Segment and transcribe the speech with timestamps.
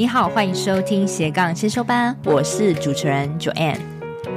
[0.00, 3.76] 你好，欢迎收听斜杠先修班，我是主持人 Joanne。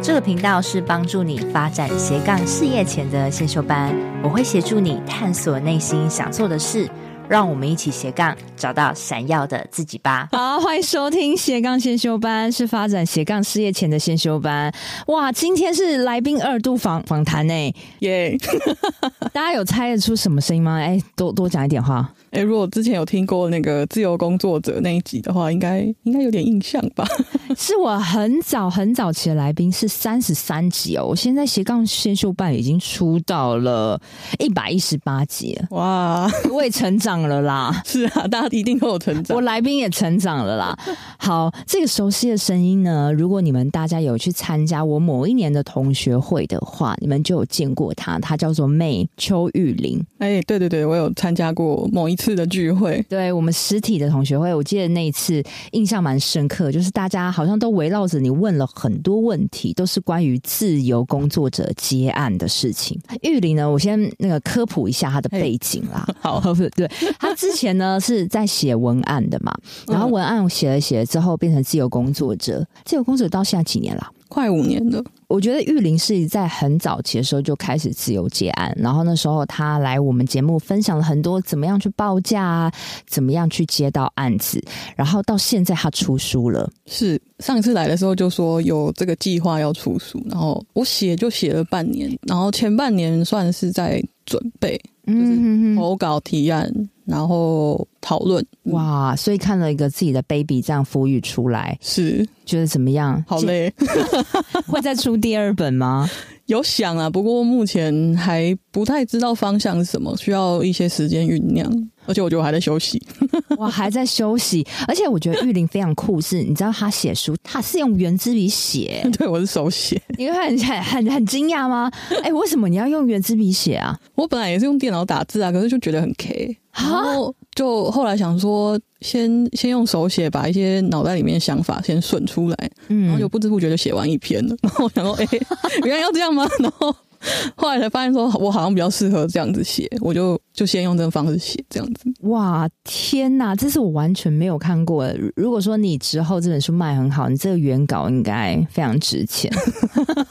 [0.02, 6.90] 这个频道是帮助你发展斜杠事业前的先修班，我会协助你探索内心想做的事。
[7.30, 10.28] 让我们一起斜杠，找到闪耀的自己吧！
[10.34, 14.70] 好，欢迎收听斜杠先修班，是发展斜杠事业前的先修班。
[15.08, 18.38] 哇，今天是来宾二度访访谈呢，耶！
[19.32, 20.78] 大家有猜得出什么声音吗？
[20.78, 22.12] 哎，多多讲一点话。
[22.34, 27.06] 哎，如果之前有听过那个自由工作者那一集的话，应该应该有点印象吧？
[27.56, 31.06] 是我很早很早期的来宾，是三十三集哦。
[31.06, 34.02] 我现在斜杠先修班已经出到了
[34.40, 37.72] 一百一十八集了，哇，我也成长了啦。
[37.86, 40.76] 是啊，大家一定都有成长，我来宾也成长了啦。
[41.20, 50.04] 好，这个熟悉的声音呢，如果你们大家有去参加我某一年的同学会的话，你们就有见过他，他叫做 May 邱玉玲。
[50.18, 52.23] 哎，对对对，我有参加过某一次。
[52.24, 62.98] 次的聚会，对我们实体的同学会，我记得那一次印象蛮深刻，就是大家好像都围绕着你问了很多问题，都是关于自由工作者接案的事情。
[63.24, 66.08] 玉林呢，我先那个科普一下他的背景啦。
[66.22, 66.42] 好，
[66.78, 69.54] 对，他之前呢是在写文案的嘛，
[69.88, 74.08] 然后文案写了写了之后变成自由工作者，自由工作者到现在几年了？
[74.30, 75.04] 快五年了。
[75.34, 82.72] 我觉得玉林是在很早期的时候就开始自由接案，然后那时候他来我们节目分享了很多怎么样去报价啊，
[83.08, 84.64] 怎么样去接到案子，
[84.96, 86.70] 然后到现在他出书了。
[86.86, 96.72] 是上一次来的时候就说有这个计划要出书，然后我写就写了半年，然后前半年算是在准备，就是投稿提案。
[97.06, 103.24] 然后讨论哇，所以看了一个自己的 baby 这样孵育出来，是觉得怎么样？
[103.28, 103.74] 好累，
[104.68, 106.10] 会再出第二本吗？
[106.48, 111.72] 有想啊，不过目前还不太知道方向是什么，需要一些时间酝酿。
[112.06, 113.02] 而且我觉得我还在休息，
[113.58, 114.66] 我还在休息。
[114.86, 120.02] 而且我觉得玉林非常酷，是你知道他写书，他是用圆珠笔写， 对，我是手写。
[120.18, 121.90] 你会很很很很惊讶吗？
[122.22, 123.98] 哎、欸，为什么你要用圆珠笔写啊？
[124.16, 134.56] 我本来也是用电脑打字啊，可是就觉得很 K，然后就后来想说先，先先用手写，把一些脑袋里面想法先顺出来，嗯，然后就不知不觉就写完一篇了。
[134.62, 135.42] 然后我想说，哎、欸，
[135.84, 136.50] 原来要这样吗？
[136.60, 136.96] 然后。
[137.56, 142.12] 后来才发现说，我好像比较适合这样子写，我就就先用这个方式写这样子。
[142.22, 145.18] 哇，天哪，这是我完全没有看过的。
[145.36, 149.52] 如果说你之后这本书卖很好，你这个原稿应该非常值钱。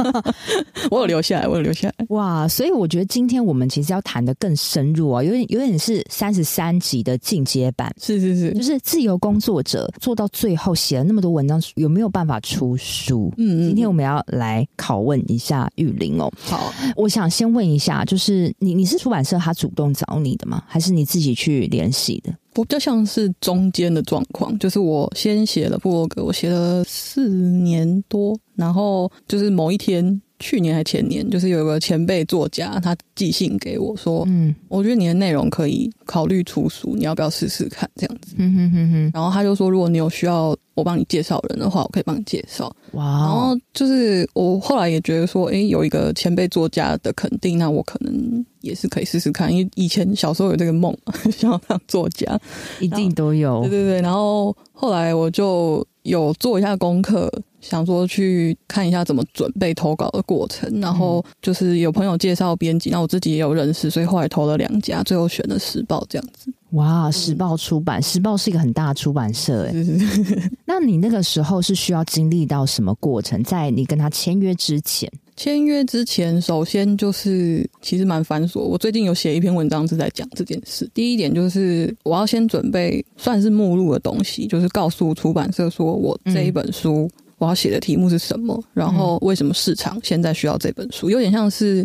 [0.91, 2.07] 我有留下来，我有留下来。
[2.11, 7.93] 哇，所以我觉得今天我们其实要谈的更深入啊，有点有点是三十三集的进阶版。
[8.01, 13.33] 是是是，就是自由工作者做到最后写了那么多文章，有没有办法出书？
[13.39, 16.31] 嗯，嗯，今天我们要来拷问一下玉玲哦。
[16.45, 16.73] 好。
[16.97, 20.63] 我想先问一下，就是你你是出版社他主动找你的吗？
[20.67, 22.35] 还是你自己去联系的？
[22.55, 30.21] 我比较像是中间的状况，就是我先写了部落格，我写了四年多，然后就是某一天。
[30.45, 38.35] 去年还前年，就是有个前辈作家，他寄信给我说：“嗯，我觉得你的内容可以考虑出书，你要不要试试看？”这样子。
[38.39, 39.11] 嗯哼哼哼。
[39.15, 43.05] 然后他就说：“如果你有需要我帮你介绍人的话，我可以帮你介绍。”哇。
[43.05, 49.53] 然后就是我后来也觉得说：“诶，有一个前辈作家的肯定，那我可能也是可以试试看。
[49.53, 50.97] 因为以前小时候有这个梦，
[51.31, 52.39] 想要当作家，
[52.81, 53.61] 一定都有。
[53.63, 54.01] 对对对。
[54.01, 57.31] 然后后来我就有做一下功课。”
[57.63, 66.53] 想说去看一下怎么准备投稿的过程，然后就是有朋友介绍编辑，那我自己也有认识，所以后来投了两家，最后选了时报这样子。
[66.73, 69.73] 哇，时报出版，时报是一个很大的出版社哎。
[70.67, 73.43] 那你那个时候是需要经历到什么过程？
[73.43, 75.11] 在你跟他签约之前？
[75.37, 78.61] 签约之前，首先就是其实蛮繁琐。
[78.61, 80.89] 我最近有写一篇文章是在讲这件事。
[80.93, 87.03] 第一点就是我要先准备算是目录的东西，就是告诉出版社说我这一本书。
[87.03, 88.63] 嗯我要写的题目是什么？
[88.73, 91.11] 然后为什么市场现在需要这本书？
[91.11, 91.85] 有点像是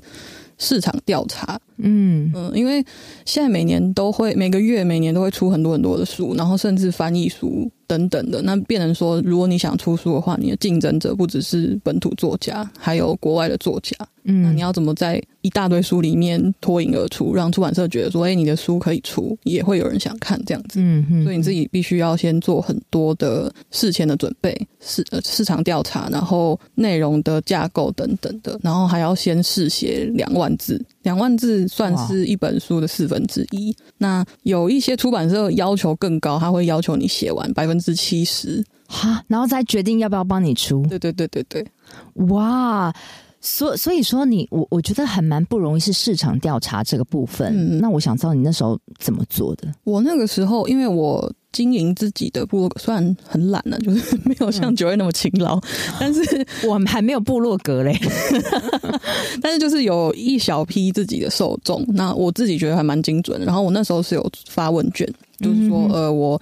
[0.58, 1.60] 市场调查。
[1.78, 2.84] 嗯嗯，因为
[3.26, 8.42] 现在每年都会每个月每年都会出很多很多的书，然后甚至翻译书等等的。
[8.42, 13.96] 那变成说，如果你想出书的话，你的竞争者不只是本土作家，还有国外的作家。
[14.30, 20.82] 嗯，那你要怎么在一大堆书里面脱颖而出，让出版社觉得说，哎，你的书可以出，也会有人想看这样子。
[20.82, 33.74] 嗯嗯，所以你自己必须要先做很多的事前的准备，市呃市场调查，然后内容的架构等等的，然后还要先试写两万字，两万字算是一本书的四分之一。
[33.98, 40.86] 那有一些出版社要求更高，他会要求你写完百分之七十，哈，然后再决定要不要帮你出。
[40.90, 41.66] 对对对对对，
[42.28, 42.94] 哇。
[43.40, 47.54] 所所以说你我我觉得还蛮不容易是市场调查这个部分。
[47.54, 49.72] 嗯，那我想知道你那时候怎么做的？
[49.84, 55.64] 我那个时候因为我经营自己的部落格，虽然很懒了，就是没有像 Joanne 那么勤劳，嗯、
[56.00, 57.98] 但是 我们还没有部落格嘞。
[59.42, 63.46] 但是就是有一小批自己的受众，那我自己觉得还蛮精准的。
[63.46, 65.08] 然后我那时候是有发问卷，
[65.40, 66.42] 就是说，嗯、呃，我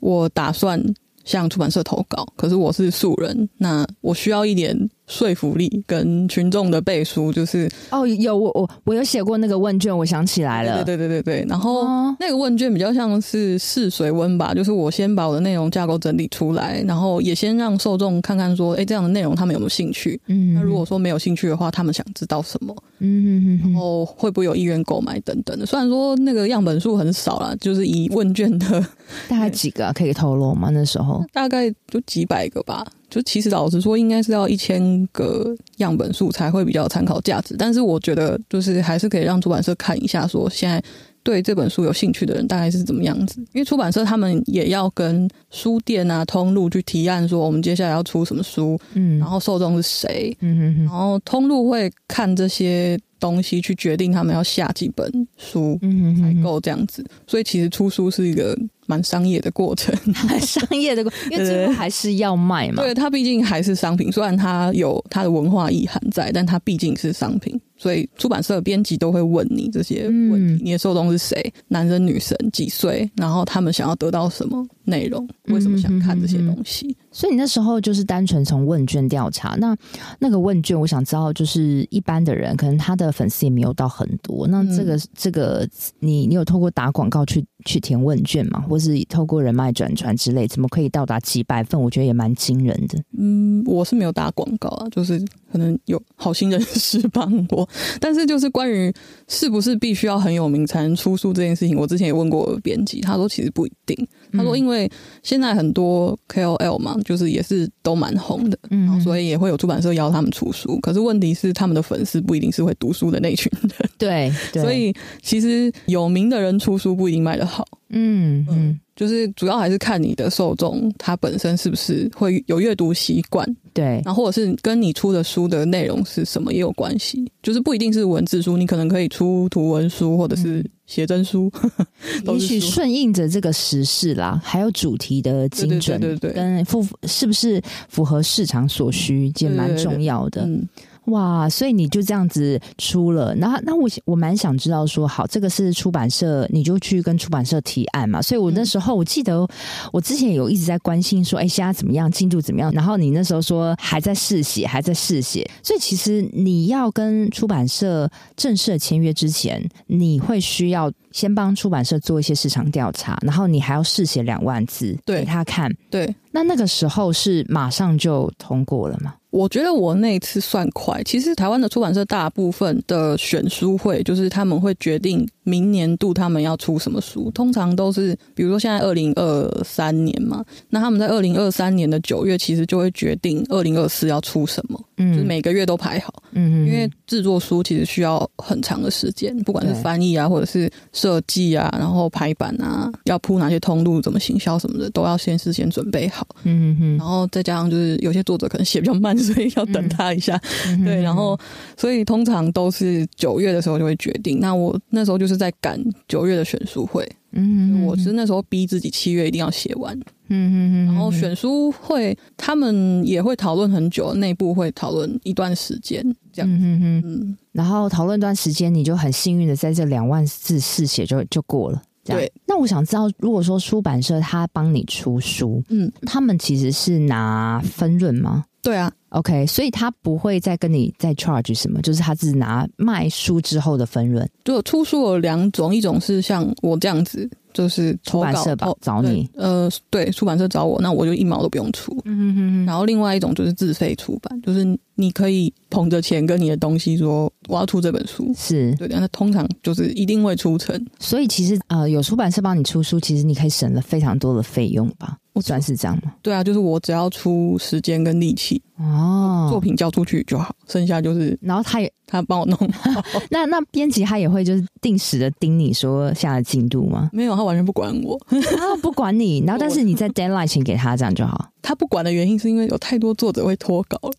[0.00, 0.82] 我打算
[1.24, 4.88] 向出版社投稿，可是我是素人，那我需要一点。
[5.06, 11.46] 说服力跟群众的背书，就是哦，有我我我有写过那个问卷，我想起来了，对对对对对。
[11.48, 11.84] 然后
[12.18, 20.20] 那个问卷比较像是试水温吧，就是我先把我的内容架构整理出来，然后也先让受众看看说，哎，这样的内容他们有没有兴趣？
[20.26, 22.74] 嗯，那如果说没有兴趣的话，他们想知道什么？
[22.98, 25.64] 嗯，然后会不会有意愿购买等等的。
[25.64, 28.84] 虽然说那个样本数很少啦，就是以问卷的
[29.28, 30.70] 大概几个啊，可以透露吗？
[30.72, 32.84] 那时候大概就几百个吧。
[33.08, 37.54] 就其实老实说，应该是要一千个样本数才会比较有参考价值。
[37.58, 40.82] 但是我觉得，就是还是可以让出版社看一下，说现在
[41.22, 43.40] 对这本书有兴趣的人大概是怎么样子。
[43.52, 57.04] 因为出版社他们也要跟书店啊、通路去提案，说我们接下来要出什么书，嗯，然后受众是谁，嗯哼哼，然后通路会看这些东西去决定他们要下几本书，嗯，采购这样子。
[57.26, 58.56] 所以其实出书是一个。
[58.88, 59.92] 蛮商业的过程，
[60.28, 62.84] 蛮 商业的过程，因为最后还是要卖嘛。
[62.84, 67.60] 对，它毕竟还是商品，虽然它有它的文化意涵在，但它毕竟是商品。
[67.76, 71.52] 所以出版社的编辑都会问你这些问题：嗯、你的受众是谁？
[71.68, 72.36] 男生、女生？
[72.52, 73.08] 几岁？
[73.16, 75.28] 然后他们想要得到什么内容？
[75.48, 76.86] 为什么想看这些东西？
[76.86, 79.56] 嗯嗯嗯、所以你那时候就是单纯从问卷调查。
[79.56, 79.76] 那
[80.18, 84.46] 那个问卷，我想知道，就是一般的人可能他的粉丝也没有到很多。
[84.48, 85.68] 那这个、嗯、这个，
[85.98, 88.60] 你你有透过打广告去去填问卷吗？
[88.60, 91.80] 或是透过人脉转传之类，怎么可以到达几百份？
[91.80, 92.98] 我觉得也蛮惊人的。
[93.18, 97.65] 嗯，我是没有打广告啊，就是可能有好心人士帮我。
[98.00, 98.92] 但是，就是关于
[99.28, 103.96] 是不是必须要很有名才能出书这件事情，我之前也问过编辑，他说其实不一定。
[104.32, 104.90] 他说，因为
[105.22, 110.78] 现在很多 KOL 嘛，就是也是都蛮红的，嗯，然后所以也会有出版社邀他们出书。
[110.80, 117.66] 可是问题是，他们的粉丝不一定是会读书的那群人，对，对，所以其实有名的人出书不一定卖得好。
[117.90, 131.52] 嗯嗯，就是主要还是看你的受众，他本身是不是会有阅读习惯，对，然后或者是跟你出的书的内容是什么也有关系，就是不一定是文字书，你可能可以出图文书或者是写真书，
[132.26, 140.42] 也许顺应着这个时事啦，还有主题的精准，对对对，跟符是不是符合市场所需，也蛮重要的。
[140.46, 140.66] 嗯
[141.06, 148.20] 哇，所以你就这样子出了，那那我我蛮想知道说，好，这个是出版社，你就去跟出版社提案嘛。
[148.20, 149.46] 所以我那时候我记得，
[149.92, 152.72] 我之前有一直在关心说，哎，现在怎么样，进度怎么样？
[152.72, 155.48] 然后你那时候说还在试写，还在试写。
[155.62, 165.72] 所以其实你要跟出版社正式签约之前，你会需要先帮出版社做一些市场调查，然后你还要试写两万字给他看。
[165.88, 169.14] 对，那那个时候是马上就通过了吗？
[169.36, 171.02] 我觉得我那次算快。
[171.04, 199.16] 其实台湾的出版社大部分的选书会，就是他们会决定明年度他们要出什么书，通常都是比如说现在二零二三年嘛，那他们在二零二三年的九月其实就会决定二零二四要出什么，嗯，就是每个月都排好，嗯，因为制作书其实需要很长的时间，不管是翻译啊，或者是设计啊，然后排版啊，要铺哪些通路，怎么行销什么的，都要先事先准备好，嗯嗯，然后再加上就是有些作者可能写比较慢。
[199.26, 201.36] 所以要等他一下，嗯、对，然后
[201.76, 204.38] 所以通常都是九月的时候就会决定。
[204.38, 209.94] 那我那时候就是在赶九月的选书会，嗯，我是那时候逼自己七月一定要写完，
[210.28, 216.02] 嗯嗯，然后选书会他们也会讨论很久，内部会讨论一段时间，
[216.32, 221.82] 这样，嗯嗯，然后讨论一段时间，你就很幸运的在这两万字试写就就过了。
[222.04, 228.44] 对，那我想知道，如果说出版社他帮你出书，嗯，他们其实是拿分润吗？
[228.62, 234.28] 对啊，OK，所以他不会再跟你再 charge 什么，就是他只拿卖书之后的分润。
[234.44, 237.28] 就出书有两种，一种是像我这样子。
[237.56, 241.90] 就是出版社吧找你，呃，对，出版社找我，那我就一毛都不用出。
[242.04, 242.66] 嗯哼哼哼。
[242.66, 249.00] 然后另外一种就是自费出版，就是你可以捧着钱跟你的东西说我要出这本书，是对的。
[249.00, 250.78] 那通常就是一定会出成。
[250.98, 255.16] 所以其实呃，有出版社帮你出书，其实你可以省了非常多的费用吧？
[255.36, 256.14] 我算是这样吗？
[256.22, 262.58] 对啊，就是我只要出时间跟力气哦，作品交出去就好，剩下就是然后他也他帮我弄。
[263.30, 267.08] 那那编辑他也会就是定时的盯你说下的进度吗？
[267.14, 267.46] 没有，他。
[267.46, 268.18] 完全不管我，
[268.58, 271.48] 他不管你， 然后但是你在 deadline 前给他这样就好。
[271.62, 274.12] 他不管的原因是因为有太多作者会脱稿了。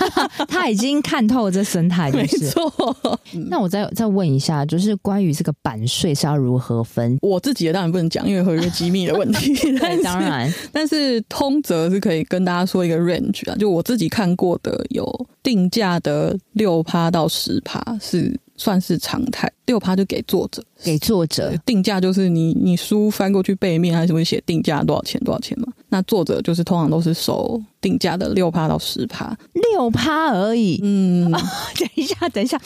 [0.48, 2.50] 他已经看透了这生态，没就是。
[2.50, 3.20] 错。
[3.50, 7.18] 那我再再问一下，就是关于这个版税是要如何分？
[7.20, 9.54] 我自己的当然不能讲，因为合约机密的问题。
[9.54, 10.52] 对，当然。
[10.72, 15.06] 但是通则是可以跟大家说一个 range 啊，就我自己看过的有
[15.42, 18.38] 定价的六趴到十趴是。
[18.56, 25.66] 算是常态，六趴就给作者，给作者定价就是你你书翻过去背面还是会写定价多少钱多少钱嘛？
[25.88, 30.78] 那作者就是通常都是收定价的六趴到十趴，六趴而已。
[30.84, 31.40] 嗯、哦，
[31.80, 32.56] 等一下，等一下，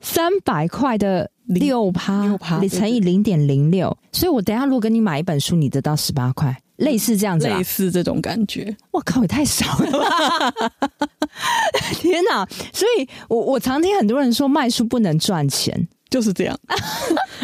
[0.00, 6.56] 三百块的六趴，六趴你乘以零点零六，所以我等一下如果跟你买一本书，你得到十八块。
[6.76, 8.76] 类似这样子，类似这种感觉。
[8.90, 10.52] 我靠，也太少了吧！
[12.00, 12.46] 天哪！
[12.72, 16.58] 所以我我常听很多人说卖书不能赚钱，就是这样。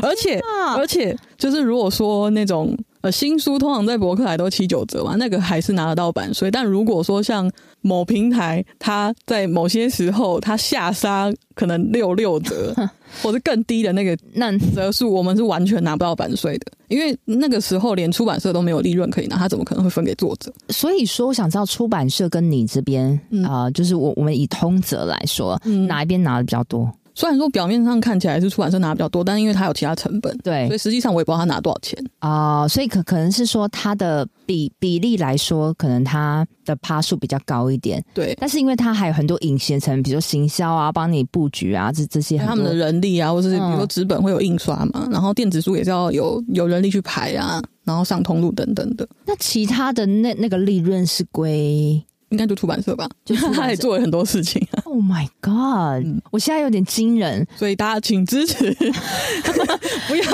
[0.03, 0.41] 而 且
[0.77, 6.51] 而且，就是如果说那种呃新书，通常在博客来都七九折嘛，那个还是拿得到版税。
[6.51, 7.51] 但如果说像
[7.81, 12.75] 某平台，它在某些时候它下杀，可能六六折。
[13.23, 20.51] 或者更低的那个那折数，我们是完全拿不到版税的，因为那个时候连出版社都没有利润可以拿，他怎么可能会分给作者？
[20.71, 26.91] 所以说，我想知道出版社跟你这边啊、嗯呃，就是我我们以通则来说，嗯、哪一边拿的比较多？
[27.15, 32.69] 虽然说表面上看起来是出版社拿比较多，但是因为它有其他成本，对，所以实际上我也不知道他拿多少钱啊、呃。
[32.69, 38.37] 所以可可能是说它的比比例来说，可能它的趴数比较高一点，对。
[38.41, 49.07] 但是因为它还有很多隐形成，比如说行销啊，帮你布局啊，这这些他们的人力啊，或者是比如说纸本会有印刷嘛，嗯、然后电子书也是要有有人力去排啊，然后上通路等等的。
[49.27, 52.03] 那其他的那那个利润是归？
[52.33, 54.67] 应该就出版社吧，就是他也做了很多事情。
[54.85, 58.73] Oh my god！、嗯、我现在有点惊人，所以大家请支持，
[60.09, 60.25] 不要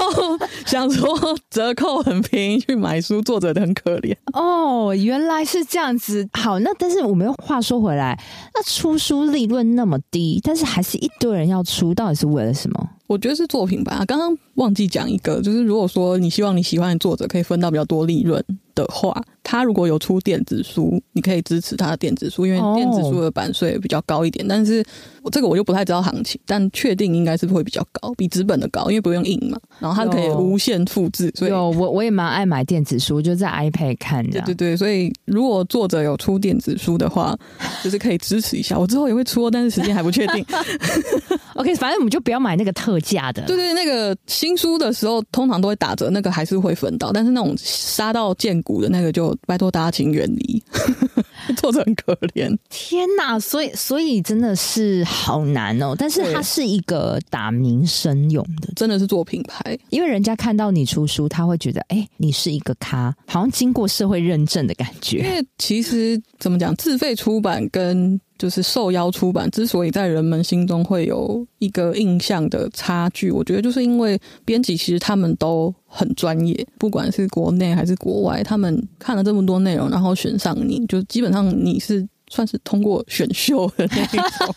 [0.64, 1.18] 想说
[1.50, 4.16] 折扣很便宜去买书，作者的很可怜。
[4.32, 6.26] 哦，oh, 原来是这样子。
[6.32, 8.18] 好，那但是我们又话说回来，
[8.54, 12.88] 那出书利润那么低，但是还是一堆人要出，到底是为了什么？
[13.08, 14.04] 我觉得是作品吧。
[14.06, 24.44] 刚刚忘记讲一个，就是如果说你希望你喜欢的作者可以分到比较多利润的话，他如果有出电子书，你可以支持他的电子书，因为电子书的版税比较高一点。
[24.44, 24.50] Oh.
[24.50, 24.84] 但是
[25.22, 29.58] 我这个我就不太知道行情，但确定应该是会比较高，比纸本的高，因为不用印嘛。
[29.78, 34.40] 然后它可以无限复制，所以有我我也蛮爱买电子书，就在 iPad 看的。
[34.40, 37.36] 对对对，所以如果作者有出电子书的话，
[37.82, 38.78] 就是可以支持一下。
[38.78, 40.44] 我之后也会出，但是时间还不确定。
[41.54, 43.42] OK，反正我们就不要买那个特价的。
[43.42, 47.12] 对对，那个新书的时候通常都会打折，那个还是会分到。
[47.12, 50.62] 但是那种杀到见骨的那个，就拜托大家请远离，
[51.56, 52.56] 作者很可怜。
[52.68, 55.94] 天哪，所以所以真的是好难哦。
[55.96, 65.18] 但是它是一个打名声用的，真的是做品牌，因为人家看到你出书，他会觉得哎，你是一个咖，好像经过社会认证的感觉。
[65.18, 84.54] 因为其实怎么讲，自费出版跟就是受邀出版，之所以在人们心中会有一个印象的差距，我觉得就是因为编辑其实他们都很专业，不管是国内还是国外，他们看了这么多内容，然后选上你，就基本上你是算是通过选秀的那种。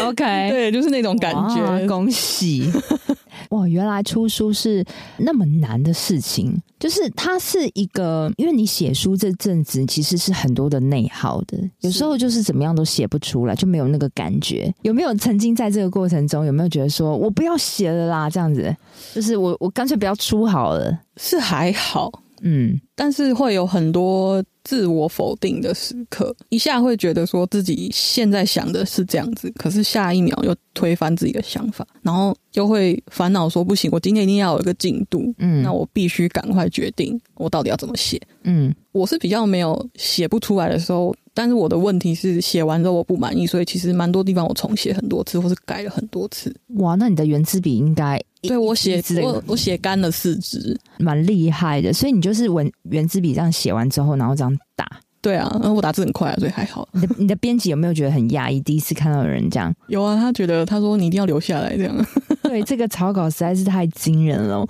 [0.08, 1.86] OK，对，就是那种感觉。
[1.86, 2.70] 恭喜。
[3.50, 4.84] 哇，原来出书是
[5.18, 14.74] 那么难的事情，就是它是一个，因为你写书这阵子其实是很多的内耗的，有时候就是怎么样都写不出来，就没有那个感觉。
[14.82, 18.74] 有没有曾经在这个过程中，有没有觉得说我不要写了啦，这样子，
[19.14, 20.98] 就是我我干脆不要出好了？
[21.16, 22.10] 是还好。
[22.42, 41.14] 嗯，但是会有很多自我否定的时刻，一下会觉得说自己现在想的是这样子，可是下一秒又推翻自己的想法，然后又会烦恼说不行，我今天一定要有一个进度，嗯，那我必须赶快决定我到底要怎么写，嗯，我是比较没有写不出来的时候。
[41.38, 46.50] 但是我的问题是写完之后我不满意，所以其实蛮多地方我重写很多次，或是改了很多次。
[46.76, 51.92] 哇，那你的原子笔应该对我写我我写干了四支，蛮厉害的。
[51.92, 54.86] 所以你就是文原子笔这样写完之后，然后这样打。
[55.22, 56.88] 对啊，然后我打字很快啊，所以还好。
[56.92, 58.60] 你的你的编辑有没有觉得很压抑？
[58.60, 59.74] 第一次看到有人这样？
[59.88, 62.06] 有啊，他觉得他说你一定要留下来这样。
[62.44, 64.64] 对，这个草稿实在是太惊人了。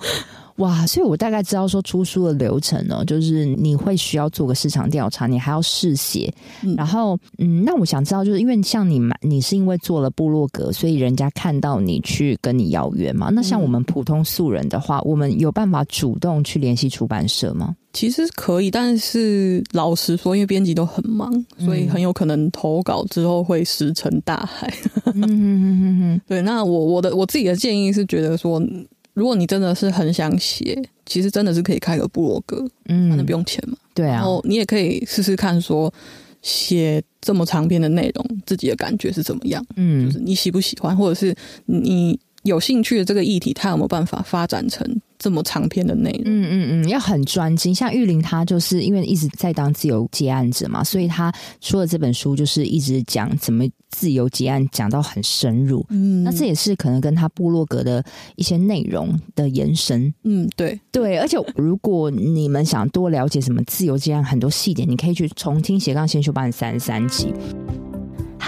[0.57, 6.33] 哇，所以我大概知道说出书的流程呢，就是你会需要做个市场调查，你还要试写，
[6.63, 13.29] 嗯、然后嗯，那我想知道，就是因为像你嘛，你是因为做了部落格，所以人家看到你去跟你邀约嘛？
[13.29, 17.75] 那像我们普通素人的话，嗯、我们有办法主动去联系出版社吗？
[17.93, 24.71] 其实可以，但是老实说，因为编辑都很忙，所以很有可能投稿之后会石沉大海。
[25.13, 28.59] 嗯哼哼哼哼，对，那我我的我自己的建议是觉得说。
[29.17, 33.75] 如果你真的是很想写，其实真的是可以开个部落格，嗯，反正不用钱嘛。
[33.95, 35.91] 对啊，然后你也可以试试看说，
[36.43, 39.65] 写这么长篇的内容，自己的感觉是怎么样？
[39.75, 44.83] 嗯，就是你喜不喜欢，或者是你有兴趣的这个议题，他有没有办法发展成
[45.19, 46.23] 这么长篇的内容？
[46.25, 47.73] 嗯嗯嗯，要很专精。
[47.73, 55.85] 像玉玲，她就是因为一直在当自由接案者嘛，所以她出了这本书，就是一直讲怎么自由结案，讲到很深入。
[55.89, 58.03] 嗯，那这也是可能跟他部落格的
[58.35, 60.13] 一些内容的延伸。
[60.23, 61.17] 嗯，对对。
[61.17, 67.33] 而且如果你们想多了解什么自由结案很多细节，你可以去重听斜杠先修班三十三集。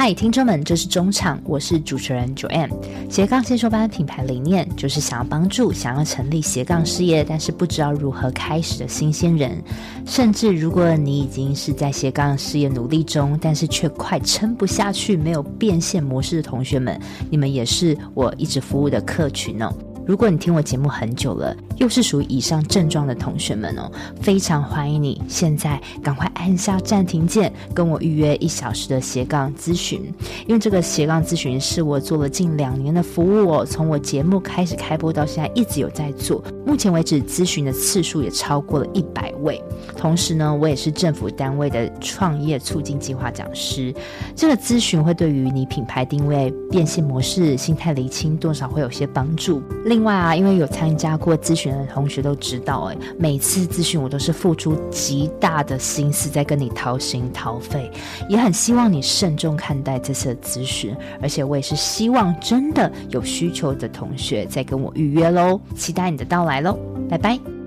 [0.01, 2.69] 嗨，听众们，这是中场，我是主持人 Joanne。
[3.09, 9.61] 斜杠先修班品牌理念就是想要帮助想要成立斜杠事业，但是不知道如何开始的新鲜人，
[10.05, 16.97] 甚至如果你已经是在斜杠事业努力中，但是却快撑不下去，没有变现模式的同学们，
[17.29, 19.69] 你们也是我一直服务的客群哦。
[20.09, 30.11] 如果你听我节目很久了，又是属于以上症状的同学们哦，非常欢迎你现在赶快按下暂停键，跟我预约一小时的斜杠咨询。
[30.47, 39.61] 因为这个斜杠咨询是我做了近两年的服务哦，从我节目开始开播到现在一直有在做，目前为止咨询的次数也超过了一百位。
[39.95, 43.93] 同时呢，我也是政府单位的创业促进计划讲师。
[44.35, 49.61] 这个咨询会对于你品牌定位、变现模式、心态厘清多少会有些帮助。
[49.85, 57.91] 另另外啊，因为有参加过咨询的同学都知道，哎，每次咨询我都是付出极大的心思在跟你掏心掏肺，
[58.29, 66.79] 也很希望你慎重看待这次的咨询，而且我也是希望真的有需求的同学再跟我预约喽，期待你的到来喽，
[67.09, 67.58] 拜拜。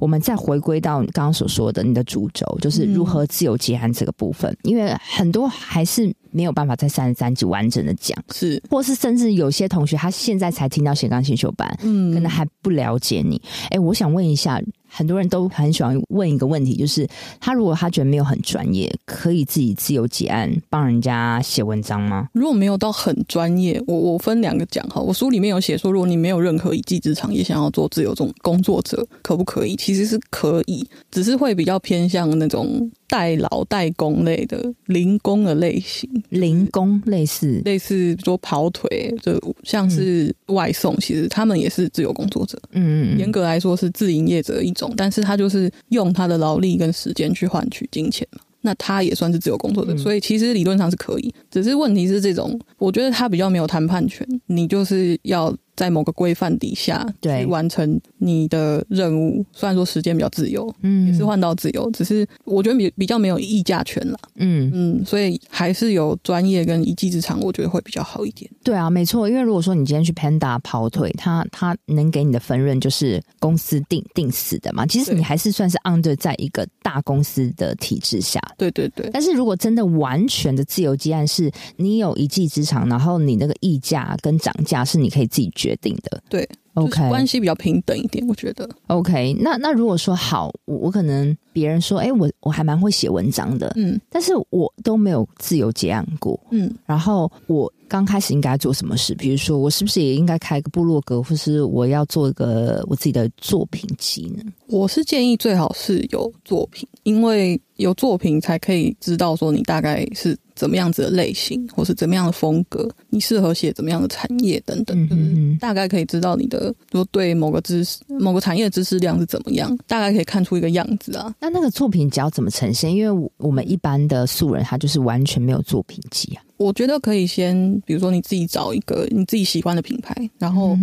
[0.00, 6.12] 我们再回归到你刚刚所说的你的主轴，就是如何自由结案这个部分，嗯、因为很多还是。
[6.32, 13.42] 没有办法在三十三集完整的讲，是，或是甚至有些同学他现在才听到斜杠进修班，嗯，可能还不了解你。
[13.70, 17.06] 哎，我想问一下，很多人都很喜欢问一个问题，就是
[17.40, 22.28] 他如果他觉得没有很专业，可以自己自由结案帮人家写文章吗？
[22.32, 25.00] 如果没有到很专业，我我分两个讲哈。
[25.00, 29.76] 我书里面有写说，如果你没有任何一技之长，也想要做自由这种工作者，可不可以？
[29.76, 32.90] 其实是可以，只是会比较偏向那种。
[33.10, 42.56] 代劳代工类的零工的类型，零工类似类似说跑腿，就像是外送，其实他们也是自由工作者。
[42.70, 55.52] 嗯，严格来说是自营业者一种，但是他就是用他的劳力跟时间去换取金钱嘛，那他也算是自由工作者，所以其实理论上是可以，只是问题是这种，我觉得他比较没有谈判权，你就是要。
[55.76, 59.44] 在某个规范底下，对，完成你的任务。
[59.52, 68.50] 虽然说时间比较自由，嗯，也是换到自由，只是我觉得比比较没有议价权了，嗯嗯，所以还是有专业跟一技之长，我觉得会比较好一点。
[68.62, 74.86] 对啊，没错，因为如果说你今天去 Panda 跑腿，他他能给你的分润就是公司定定死的嘛。
[74.86, 79.08] 其实你还是算是 under 在一个大公司的体制下，对对对。
[79.12, 85.76] 但是如果真的完全的自由接案，是你有一技之长，然后你那个议价跟涨价是你可以自己决。
[85.80, 89.52] 定的，对，OK，关系比较平等一点，我觉得，OK 那。
[89.52, 99.14] 那那如果说好，我我可能别人说，哎、欸，我我还蛮会写文章的，嗯，但是我都没有自由结案过，嗯，然后我刚开始应该做什么事？
[99.16, 104.44] 比如说，我是不是也应该开一个部落格，或是我要做一个我自己的作品集呢？
[104.68, 110.38] 我是建议最好是有作品，因为有作品才可以知道说你大概是。
[110.56, 121.34] 怎么样子的类型，或是怎么样的风格，你适合写怎么样的产业等等，嗯，大概可以知道你的，如果对某个知识、某个产业的知识量是怎么样，大概可以看出一个样子啊。
[121.40, 122.94] 那那个作品集要怎么呈现？
[122.94, 126.44] 因为我们一般的素人，他就是完全没有作品集啊。
[126.60, 130.76] 我觉得可以先，比如说你自己找一个你自己喜欢的品牌，然后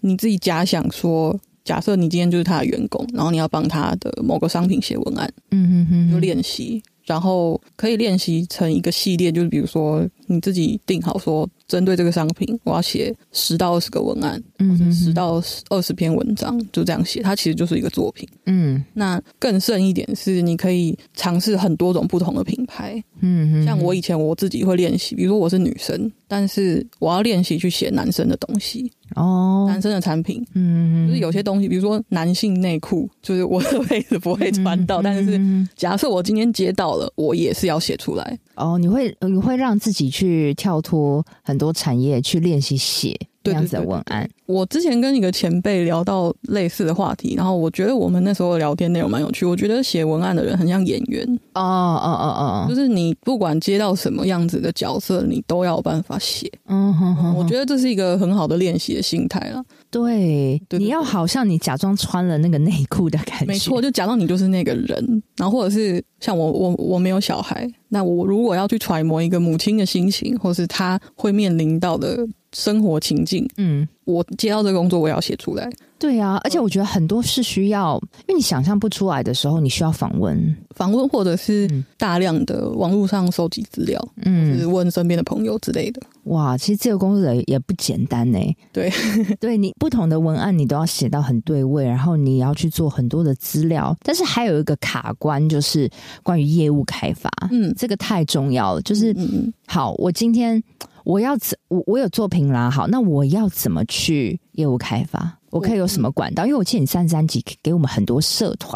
[0.00, 6.82] 你自己假想说，假设你今天就是他的员工，然后你要帮他的某个商品写文案，嗯嗯嗯，就练习。
[7.10, 18.28] 然后可以练习成一个系列，就是比如说你自己定好说，针对这个商品，我要写十到二十个文案，嗯，十到二十篇文章，就这样写，它其实就是一个作品。
[18.46, 23.02] 嗯，那更甚一点是，你可以尝试很多种不同的品牌。
[23.18, 28.88] 嗯，像我以前我自己会练习，比如说我是女生，但是我要练习去写男生的东西。
[29.14, 38.38] 哦，男生的产品，嗯，就是有些东西，比如说男性内裤，就是我这辈子不会穿到，嗯，但是假设我今天接到了，我也是要写出来。
[38.54, 44.28] 哦，你会你会让自己去跳脱很多产业去练习写这样子的文案。
[44.50, 49.46] 我之前跟一个前辈聊到类似的话题，然后我觉得我们那时候聊天内容蛮有趣。
[49.46, 56.50] 我觉得写文案的人很像演员哦哦哦哦，就是你不管接到什么样子的角色，你都要有办法写。
[56.66, 59.62] 嗯哼哼，我觉得这是一个很好的练习的心态了。
[59.90, 72.26] 对，对你要好像你假装穿了那个内裤的感觉，没错，就假装你就是那个人，然后或者是像我，我我没有小孩，那我如果要去揣摩一个母亲的心情，或是他会面临到的。
[72.52, 75.70] 生活情境，嗯，我接到这个工作，我要写出来。
[75.98, 86.00] 对啊，而且我觉得很多是需要，因为你想象不出来的时候，你需要访问，访问或者是大量的网络上收集资料，嗯，就是问身边的朋友之类的。
[86.24, 88.38] 哇，其实这个工作也不简单呢。
[88.72, 88.90] 对，
[89.38, 93.94] 对你不同的文案，你都要写到很对位，然后你要去做很多的资料。
[94.02, 95.86] 但是还有一个卡关，就是
[96.22, 98.80] 关于业务开发，嗯，这个太重要了。
[98.80, 100.62] 就是，嗯，好，我今天。
[101.04, 105.38] 我要怎我我有作品啦，好，那我要怎么去业务开发？
[105.50, 106.46] 我可以有什么管道？
[106.46, 108.72] 因为我记得你三十三级给我们很多社团，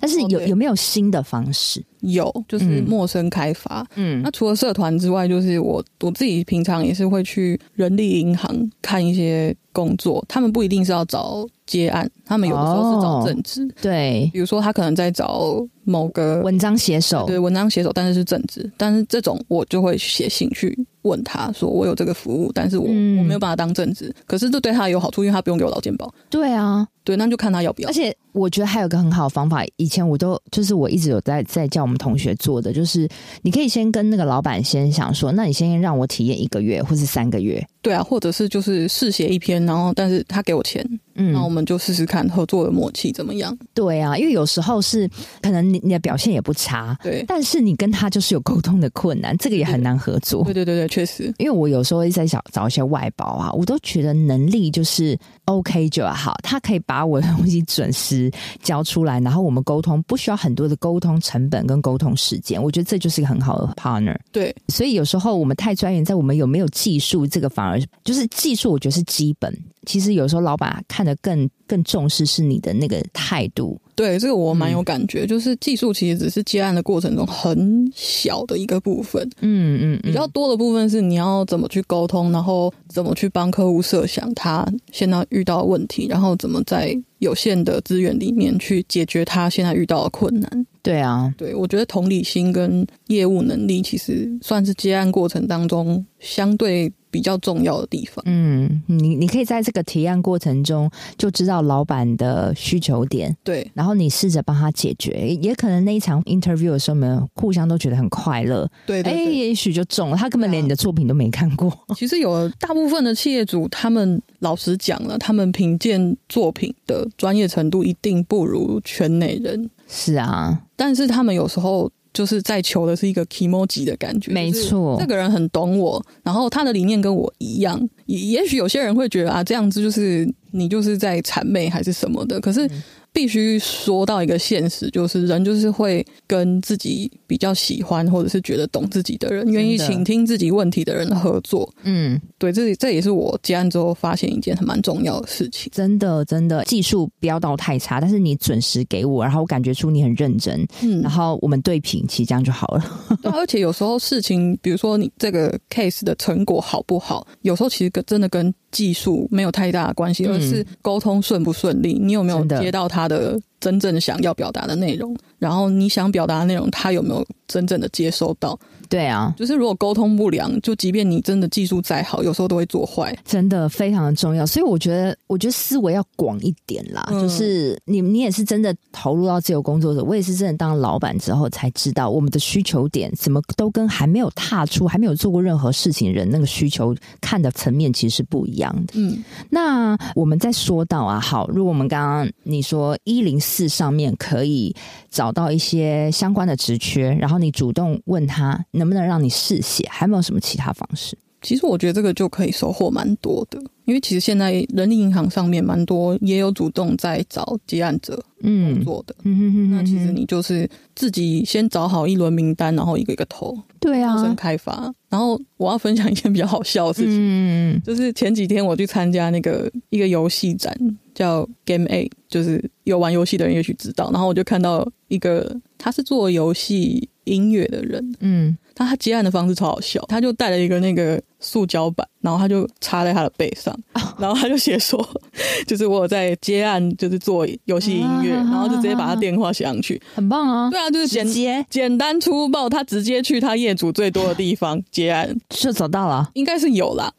[0.00, 1.84] 但是有有没有新的方式？
[2.04, 3.86] 有，就是陌生开发。
[3.96, 13.68] 嗯，那除了社团之外，就是我我自己平常也是会去人力银行看一些工作，他们不一定是要找接案，他们有的时候是找正职。
[13.80, 26.12] 对，比如说他可能在找某个文章写手，对，文章写手，但是是正职，但是这种我就会写信去问他说，我有这个服务，但是我、嗯、我没有办法当正职，可是这对他有好处，因为他不用给我劳健保。
[26.30, 27.88] 对啊，对，那就看他要不要。
[27.88, 33.08] 而且我觉得还有个很好的方法，以前我都就是我一直有在在叫我们同学做的，就是
[33.42, 37.66] 你可以先跟那个老板先想说，那你先让我体验一个月或是三个月。
[37.84, 40.82] 对啊，或者是就是试写一篇，然后但是他给我钱，
[41.16, 43.54] 嗯，那我们就试试看合作的默契怎么样。
[43.74, 45.06] 对啊，因为有时候是
[45.42, 50.42] 可能你你的表现也不差，对，但是你跟他就是有沟通的困难，这个也很难合作。
[50.44, 64.16] 对对对对，确实，因为我有时候会在找找一些外包啊，我都觉得能力就是 OK 就好，他可以把我的东西准时交出来，然后我们沟通不需要很多的沟通成本跟沟通时间，我觉得这就是一个很好的 partner。
[64.32, 67.73] 对，所以有时候我们太专业，在我们有没有技术这个反而。
[68.04, 69.56] 就是技术，我觉得是基本。
[69.86, 73.78] 其实有时候老板看得更更重视是你的那个态度。
[73.94, 75.24] 对，这个我蛮有感觉。
[75.24, 79.22] 嗯、就是技术其实只是接案的过程中很小的一个部分。
[79.40, 90.66] 嗯嗯，嗯，比较多的部分是你要怎么去沟通，然后怎么去帮客户设想他现在遇到的问题，然后怎么在有限的资源里面去解决他现在遇到的困难。
[90.82, 98.22] 对啊，对，我觉得同理心跟业务能力其实算是接案过程当中相对比较重要的地方。
[98.26, 111.72] 嗯，你你可以在这个提案过程中就知道老板的需求点，对，然后你试着帮他解决，也可能那一场 interview 的时候，我们互相都觉得很快乐，对，对，对，哎，也许就中了，他根本连你的作品都没看过。
[111.96, 119.68] 其实有大部分的企业主，他们老实讲了，他们评鉴作品的专业程度一定不如圈内人。
[119.88, 121.90] 是啊，但是他们有时候。
[122.14, 127.76] 就是在求的是一个 kimoji 的感觉，没错，这个人很懂我，然后他的理念跟我一样。
[128.06, 132.68] 也也许有些人会觉得啊，这样子就是你就是在谄媚还是什么的，可是。
[132.68, 132.82] 嗯
[133.14, 141.68] 必须说到一个现实，就是人就是会跟自己比较喜欢或者是觉得懂自己的人，愿意倾听自己问题的人合作。
[141.82, 145.68] 嗯，对，这这也是我接案之后发现一件很蛮重要的事情。
[145.74, 152.84] 真的，真的，技术不要到太差，但是你准时给我，然后我感觉出你很认真，嗯，然后我们对平，其实这样就好了。
[153.20, 168.60] 对，而且有时候事情，比如说你这个 case 的成果好不好，有时候其实跟真的跟技术没有太大的关系，而是沟通顺不顺利，你有没有接到他的真正想要表达的内容，然后你想表达的内容，他有没有真正的接收到？
[168.88, 174.44] 对啊，就是如果沟通不良，就即便你真的技术再好，有时候都会做坏，真的非常的重要。
[174.44, 177.06] 所以我觉得，我觉得思维要广一点啦。
[177.10, 188.92] 嗯、就是你，你也是真的投入到自由工作者，我也是真的当老板之后才知道，我们的需求点怎么都跟还没有踏出、还没有做过任何事情的人那个需求看的层面其实是不一样的。
[188.94, 194.74] 嗯，那我们再说到啊，好，如果我们刚刚你说一零四上面可以
[195.10, 198.62] 找到一些相关的职缺，然后你主动问他。
[198.74, 199.86] 能不能让你试写？
[199.90, 201.16] 还有没有什么其他方式？
[201.42, 209.14] 其实我觉得这个就可以收获蛮多的，因为其实现在人力银行上面蛮多也有主动在找接案者工作的。
[209.24, 213.54] 嗯嗯嗯，那其实你就是自己先找好一轮名单，然后一个一个投。
[213.78, 214.90] 对啊，陌生开发。
[215.10, 220.74] 然后我要分享一件比较好笑的事情，嗯，就是前几天我去参加那个一个游戏展，
[221.14, 224.10] 叫 Game A，就是有玩游戏的人也许知道。
[224.12, 227.06] 然后我就看到一个，他是做游戏。
[227.24, 233.76] 音乐的人，嗯，他他接案的方式超好笑，他就带了一个那个塑胶板，然后他就插在他的背上，
[234.18, 235.06] 然后他就写说，
[235.66, 240.70] 就是我有在接案，就是做游戏音乐，然后就直接把他电话写上去，很棒啊！
[240.70, 241.64] 对啊，就是简接？
[241.68, 247.12] 简单粗暴，他直接去他业主最多的地方接案，就找到了，应该是有啦。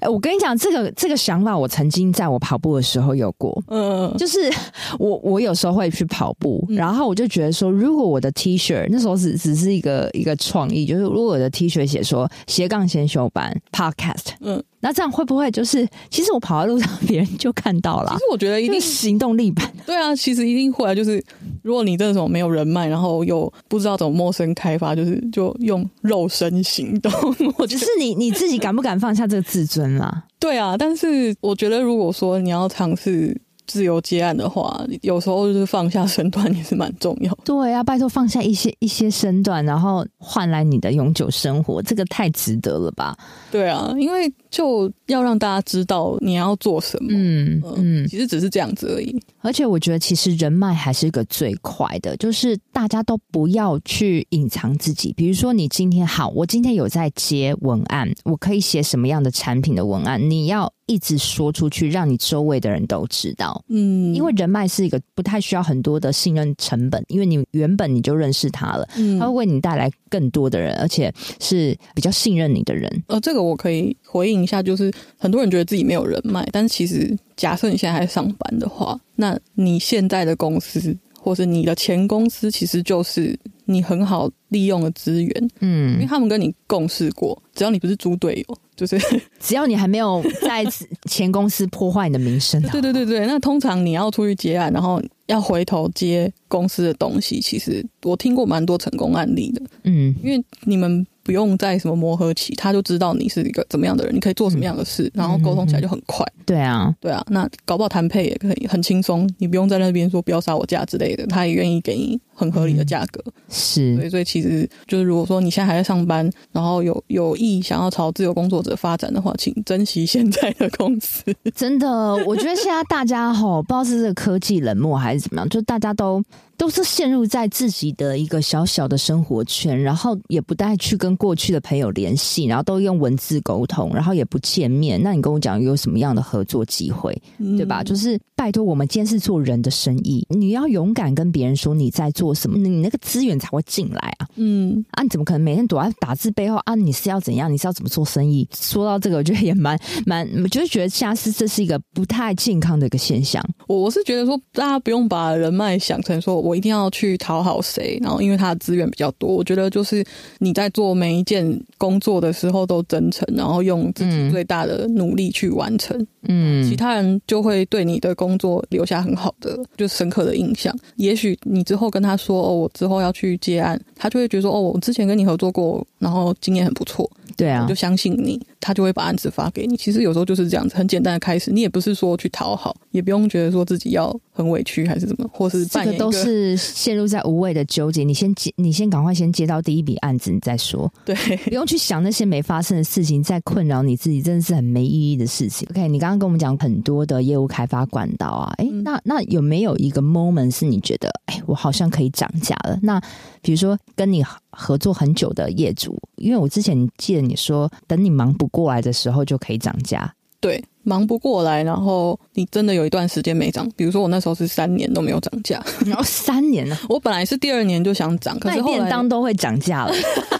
[0.00, 4.38] 哎，我跟你讲，这个这个想法，我曾经在我跑步的时候有过，嗯，就是
[4.98, 18.12] 我我有时候会去跑步，然后我就觉得说，如果我的 T 恤那时候只只是一个一个创意，就是如果我的 T 恤写说斜杠先修班 Podcast，嗯，那这样会不会就是其实我跑在路上， 别人就看到了？
[18.12, 20.94] 其实我觉得一定行动力版，对啊，其实一定会啊。
[20.94, 21.20] 就是
[21.62, 27.12] 如果你这种没有人脉，然后又不知道怎么陌生开发，就是就用肉身行动。
[27.58, 30.22] 我只是你你自己敢不敢放下这个自尊啦？
[30.38, 33.36] 对啊，但是我觉得如果说你要尝试。
[33.68, 37.36] 自由接案的话，有时候就是放下身段也是蛮重要。
[37.44, 43.16] 对啊，拜托放下一些一些身段，然后换来你的永久生活，这个太值得了吧？
[43.50, 47.10] 对啊，因为就要让大家知道你要做什么。
[47.12, 49.14] 嗯嗯，其实只是这样子而已。
[49.42, 55.12] 而且我觉得，其实人脉还是一个最快的，就是大家都不要去隐藏自己。
[55.14, 60.18] 比如说，你今天好，我今天有在接文案，我可以写什么样的产品的文案？
[60.30, 60.72] 你要。
[60.88, 63.60] 一直说出去，让你周围的人都知道。
[63.68, 72.88] 嗯，因为人脉是一个不太需要很多的信任成本，因为你原本你就认识他了，嗯，他会为你带来更多的人，而且是比较信任你的人。
[73.08, 85.50] 呃，这个我可以回应一下，就是很多人觉得自己没有人脉，但是其实假设你现在还上班的话，那你现在的公司或是你的前公司，其实就是你很好利用的资源。
[85.60, 88.56] 嗯，因为他们跟你共事过，只要你不是猪队友。
[88.76, 88.98] 就是
[89.40, 90.62] 只要你还没有在
[91.08, 93.26] 前公司破坏你的名声，对对对对。
[93.26, 99.62] 那通常你要出去接案，然后要回头接公司的东西，其实我听过蛮多成功案例的。
[99.84, 106.24] 嗯，因为你们不用再什么磨合期，他就知道你是一个怎么样的人，你可以做什么样的事，嗯、然后沟通起来就很快。
[106.46, 107.20] 对啊，对啊。
[107.30, 112.20] 那搞不好谈配也可以很轻松，你不用在那边说不要杀我价之类的，他也愿意给你。
[112.38, 121.34] 很合理的价格，嗯、是，所以所以其实就是，如果说你现在还在上班，然后有有意想要朝自由工作者发展的话，请珍惜现在的公司。
[121.54, 121.88] 真的，
[122.26, 126.22] 我觉得现在大家吼，不知道是这个科技冷漠还是怎么样，就大家都
[126.56, 135.02] 都是陷入在自己的一个小小的生活圈，然后也不带去跟过去的朋友联系，然后都用文字沟通，然后也不见面。
[135.02, 137.82] 那你跟我讲有什么样的合作机会，嗯、对吧？
[137.82, 142.36] 就是拜托，我们今天是做人的生意，你要勇敢跟别人说你在做。
[142.36, 142.58] 什么？
[142.58, 144.28] 你那个资源才会进来啊！
[144.34, 146.74] 嗯啊，你怎么可能每天躲在打字背后啊？
[146.74, 147.50] 你是要怎样？
[147.50, 148.46] 你是要怎么做生意？
[148.52, 153.42] 说到这个，我觉得也蛮蛮，就是觉得现在是这是一个不太健康的一个现象。
[153.68, 159.34] 我我是觉得说，大家不用把人脉想成说我一定要去讨好谁，然后因为他的资源比较多。
[159.34, 160.04] 我觉得就是
[160.40, 166.06] 你在做每一件工作的时候都真诚，然后用自己最大的努力去完成。
[166.28, 170.76] 嗯，其他人就会对你的工作留下很好的就深刻的印象。
[170.96, 172.14] 也许你之后跟他。
[172.16, 179.76] 说哦，我之后要去接案，他就会觉得说哦，我之前跟你合作过，然后经验很不错，对啊，我就相信你，他就会把案子发给你。
[179.76, 188.04] 其实有时候就是这样子，很简单的开始，你也不是说去讨好，也不用觉得说自己要很委屈还是怎么，或是这个都是陷入在无谓的纠结。
[188.04, 195.66] 你先接，你先赶快先接到第一笔案子，你再说， 对，不用去想那些没发生的事情，再困扰你自己，真的是很没意义的事情。
[195.70, 202.78] OK，你刚刚跟我们讲很多的业务开发管道啊，哎，那那有没有一个 moment 是你觉得，哎，我好像可以涨价了？
[202.82, 203.00] 那
[203.42, 210.12] 比如说跟你合作很久的业主，因为我之前记得你说，等你忙不过来的时候就可以涨价。
[210.40, 219.92] 对，忙不过来，然后你真的有一段时间没涨，比如说我那时候是三年都没有涨价，然后三年呢， 我本来是第二年就想涨，可是后当都会涨价了，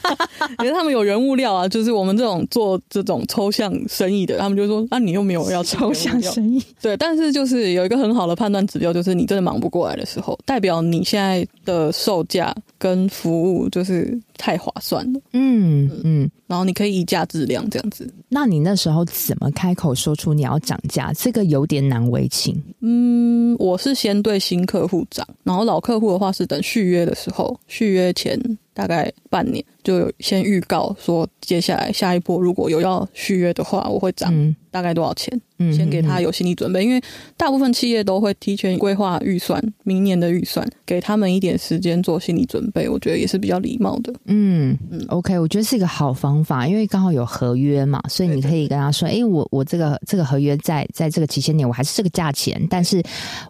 [0.61, 14.17] 因为他们有人物料啊，就是我们这种做这种抽象生意的，他们就说，那、啊、你又没有要抽象生意，对，但是就是有一个很好的判断指标，就是你真的忙不过来的时候，代表你现在的售价跟服务就是。
[14.39, 18.09] 太划算了，嗯嗯，然后你可以以价质量这样子。
[18.29, 21.13] 那你那时候怎么开口说出你要涨价？
[21.13, 22.63] 这个有点难为情。
[22.81, 28.41] 嗯，我是先对新客户涨，然后老客户的话是等续约的时候，续约前
[28.73, 34.35] 大概半年就有先预告说，接下来下一波如果有要续约的话，我会涨
[34.73, 37.01] 大概多少钱，嗯先给他有心理准备，因为
[37.37, 44.13] 大部分企业都会提前规划预算，明年的预算，给他们一点时间做心理准备，我觉得也是比较礼貌的。
[44.25, 53.01] 嗯嗯，OK，我觉得是一个好方法，因为刚好有合约嘛，所以你可以跟他说，哎，我我这个这个合约在在这个期限内，我还是这个价钱，但是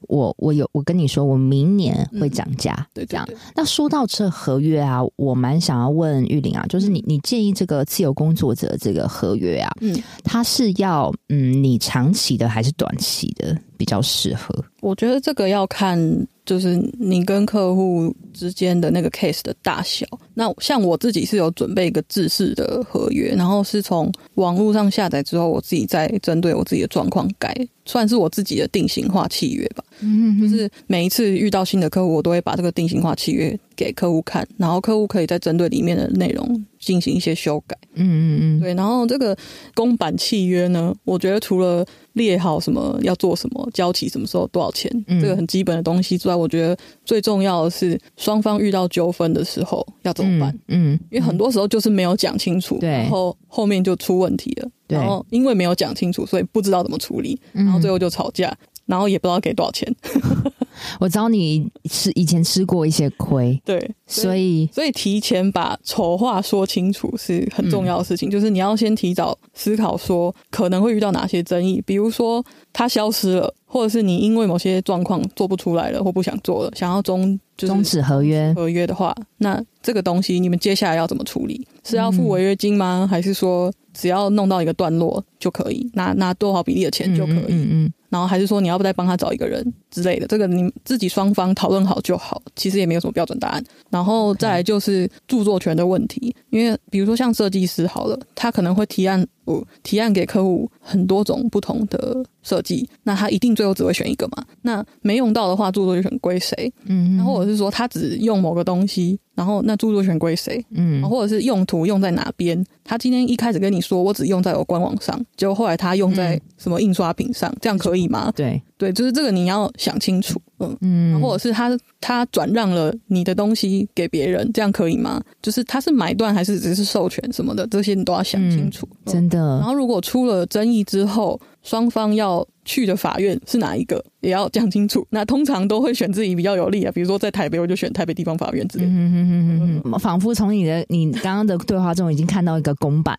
[0.03, 3.27] 我我有我跟你说，我明年会涨价，嗯、对，这样。
[3.55, 11.13] 那说到这合约啊，我蛮想要问玉玲啊，就是你你建议这个自由工作者这个合约啊，嗯，他是要。
[11.29, 14.55] 嗯，你长期的还是短期的比较适合？
[14.81, 15.99] 我觉得这个要看，
[16.45, 20.07] 就是你跟客户之间的那个 case 的大小。
[20.35, 27.53] 那像我自己是有准备一个制式的合约，然后是从网络上下载之后，我自己再针对我自己的状况改，
[27.87, 29.83] 算是我自己的定型化契约吧。
[30.01, 37.75] 嗯，就是每一次遇到新的客户，我都会把这个定型化契约给客户看，然后客户可以再针对里面的内容进行一些修改。
[37.95, 38.75] 嗯嗯嗯，对。
[38.75, 39.35] 然后这个
[39.75, 50.51] 公版契约呢，我觉得除了列好什么要做什么，交期什么时候多少钱，嗯、这个很基本的东西之外，我觉得最重要的是双方遇到纠纷的时候要怎么办？
[50.69, 54.69] 嗯，嗯，因为很多时候就是没有讲清楚，对，然后后面就出问题了。
[54.87, 58.55] 对，然后因为没有讲清楚，所以不知道怎么处理，然后最后就吵架，
[58.87, 59.95] 然后也不知道给多少钱。
[61.01, 72.45] 我知道你吃以前吃过一些亏，对，所以所以提前把丑话说清楚是很重要的事情，嗯、就是你要先提早思考说可能会遇到哪些争议，比如说
[72.75, 81.67] 他消失了，或者是你因为某些状况做不出来了或不想做了，想要终就是终止合约合约的话，那这个东西你们接下来要怎么处理？
[81.85, 83.01] 是要付违约金吗？
[83.03, 87.37] 嗯、还是说只要弄到一个段落就可以拿拿多少比例的钱就可以？
[87.37, 87.69] 嗯嗯。
[87.85, 93.63] 嗯然后还是说你要不再帮他找一个人之类的，这个你自己双方讨论好就好，其实也没有什么标准答案。
[93.91, 104.45] 然后再来就是著作权的问题，因为比如说像设计师好了，他可能会提案，我提案给客户很多种不同的设计，那他一定最后只会选一个嘛？
[104.63, 106.73] 那没用到的话，著作权归谁？
[106.87, 110.65] 嗯，然后或者是说他只用某个东西，然后那著作权归谁？
[110.71, 112.65] 嗯，或者是用途用在哪边？
[112.85, 118.33] 他今天一开始跟你说我只用在我官网上，结果后来他用在什么印刷品上，这样可以吗？
[118.35, 118.63] 对。
[118.79, 125.19] 对，就是这个你要想清楚，嗯嗯，或者是他他转让了你的东西给别人，这样可以吗？
[125.41, 129.39] 就是他是买断还是只是授权什么的，这些你都要想清楚，嗯、真的。
[129.39, 135.05] 然后如果出了争议之后，双方要去的法院是哪一个，也要讲清楚。
[135.11, 138.91] 那通常都会选自己比较有利啊，比如说在台北，我就选台北地方法院之类的。
[138.91, 143.17] 嗯嗯嗯嗯嗯，仿佛从你的你刚刚的对话中已经看到一个公版。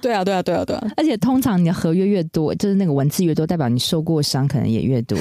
[0.00, 0.86] 对啊，对啊，对啊，对啊！
[0.96, 5.18] 而且通常你的合约越多，就是那个文字越多，代表你受过伤可能也越多。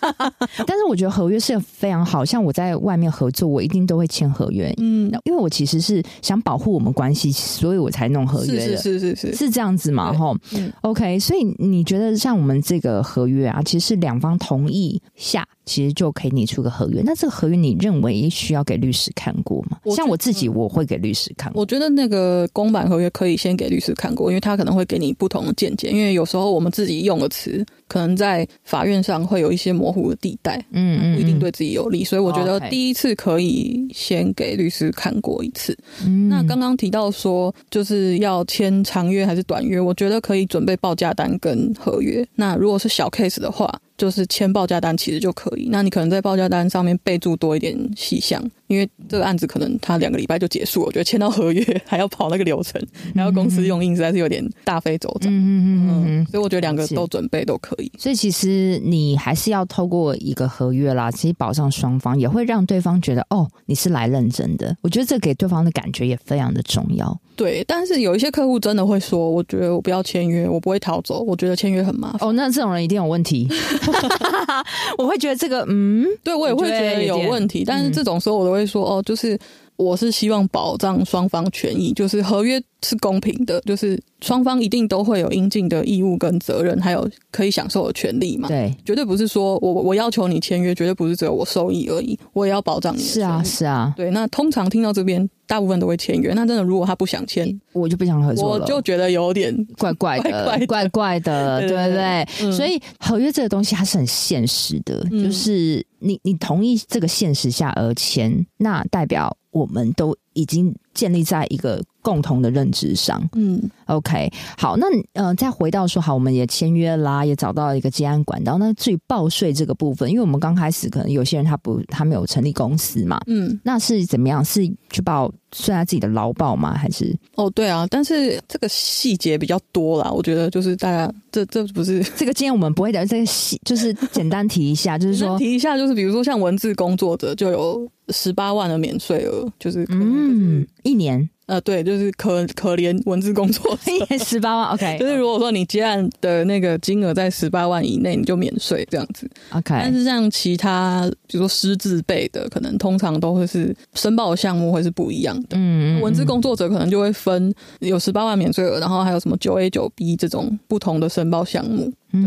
[0.66, 4.72] 但是我觉得合约是非常好，像我在外面合作，我一定都会签合约。
[4.78, 8.76] 嗯，因为我其实是想保护我们关系，所以我才弄合约的。
[8.76, 10.12] 是是是是是，是这样子嘛？
[10.12, 11.18] 哈，嗯，OK。
[11.18, 15.46] 所以你觉得像我们这个合约啊，其实是两方同意下。
[15.66, 19.78] 其实就可以拟出个合约，那这个合约你认为需要给律师看过吗？
[19.94, 21.60] 像我自己，我会给律师看过。
[21.60, 25.88] 我觉得那个公版合约可以先给律师看过，因为他可能会给你不同的见解。
[25.88, 32.04] 因为有时候我们自己用的词，可能在法院上会有一些模糊的地带，嗯，嗯，不一定对自己有利。
[32.04, 35.76] 所以我觉得第一次可以先给律师看过一次。
[36.04, 42.26] 嗯，那刚刚提到说就是要签长约还是短约，我觉得可以准备报价单跟合约。
[42.34, 48.42] 那如果是小 case 的话，就是签报价单其实就可以，那你可能在报价单上面备注多一点细项。
[48.70, 52.80] 因为这个案子可能他两个礼拜就结束了，我觉得签到合约还要跑那个流程，
[53.12, 55.28] 然后公司用印实在是有点大费周章。
[55.32, 57.90] 嗯嗯嗯嗯，所以我觉得两个都准备都可以。
[57.98, 64.76] 所以其实你还是要透过一个合约啦，其实保障双方也会让对方觉得哦，你是来认真的。
[64.82, 67.20] 我觉得这给对方的感觉也非常的重要。
[67.34, 72.28] 对，但是有一些客户真的会说，我觉得我不要签约，我不会逃走，我觉得签约很麻烦。
[72.28, 73.48] 哦，那这种人一定有问题。
[74.96, 77.64] 我会觉得这个，嗯，对我也会觉得有问题。
[77.66, 78.59] 但是这种时候我都会。
[78.60, 79.38] 会说哦，就是
[79.76, 88.48] 我是希望保障双方权益，就是合约是公平的，就是双方一定都会有应尽的义务跟责任，还有可以享受的权利嘛。
[88.48, 93.00] 对，绝对不是说我我要求你签约，绝对不是只有我受益而已，我也要保障你。
[93.00, 94.10] 是啊，是啊，对。
[94.10, 96.34] 那通常听到这边，大部分都会签约。
[96.34, 102.52] 那真的，如果他不想签，我就不想合作了，我就觉得有点怪怪的， 怪怪的，对不对？
[102.52, 105.82] 所以合约这个东西它是很现实的，就是。
[106.00, 113.22] 你你同意这个现实下而签，那代表我们都已经建立在一个共同的认知上。
[113.34, 118.56] 嗯 OK，好，那呃，再回到说好，我们也签约啦，也找到了一个接案管道。
[118.58, 124.44] 那至于报税这个部分，因为我们刚开始可能有些人他不他没有成立公司嘛，嗯，那是怎么样？
[124.44, 126.74] 是去报算他自己的劳报吗？
[126.74, 127.12] 还是？
[127.34, 130.08] 哦，对啊，但是这个细节比较多啦。
[130.10, 141.28] 我觉得就是大家这这不是 这个，今天我们不会的这个细，就是简单提一下，就是说提一下，就是比如说像文字工作者就有十八万的免税额，就是嗯，一年。
[141.46, 144.98] 呃，对，就是可可怜文字工作者 十八万，OK。
[145.00, 149.70] 就是如果说你接案的那个金额在十八万以内，你就免税这样子，OK。
[149.70, 155.56] 但是像其他，比如说师字辈的，可能通常都会是申报项目会是不一样的。
[155.56, 161.92] 嗯，嗯，文字工作者可能就会分有十八万免税额，然后还有什么九 A 九 B 这种不同的申报项目。
[162.12, 162.22] 对，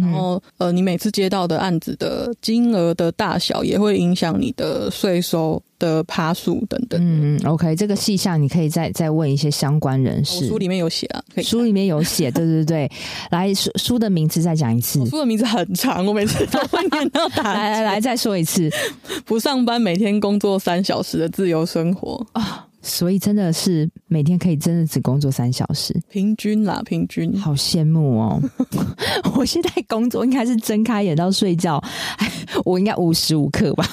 [0.00, 7.00] 然后呃，你每次接到的案子的金额的大小也会影响你的税收的趴数等等。
[7.02, 10.46] 嗯嗯，OK，这个细项你可以再再问一些相关人士。
[10.48, 12.90] 书里面有写啊，书里面有写，对对对。
[13.30, 15.04] 来，书书的名字再讲一次。
[15.06, 17.54] 书的名字很长，我每次都会念到打。
[17.54, 18.70] 来来来，再说一次。
[19.24, 22.66] 不上班，每天工作三小时的自由生活啊。
[22.82, 27.38] 所以真的是每天可以真的只工作三小时，平均啦，平均。
[27.38, 28.40] 好羡慕哦！
[29.36, 31.82] 我现在工作应该是睁开眼到睡觉，
[32.64, 33.84] 我应该无时无刻吧。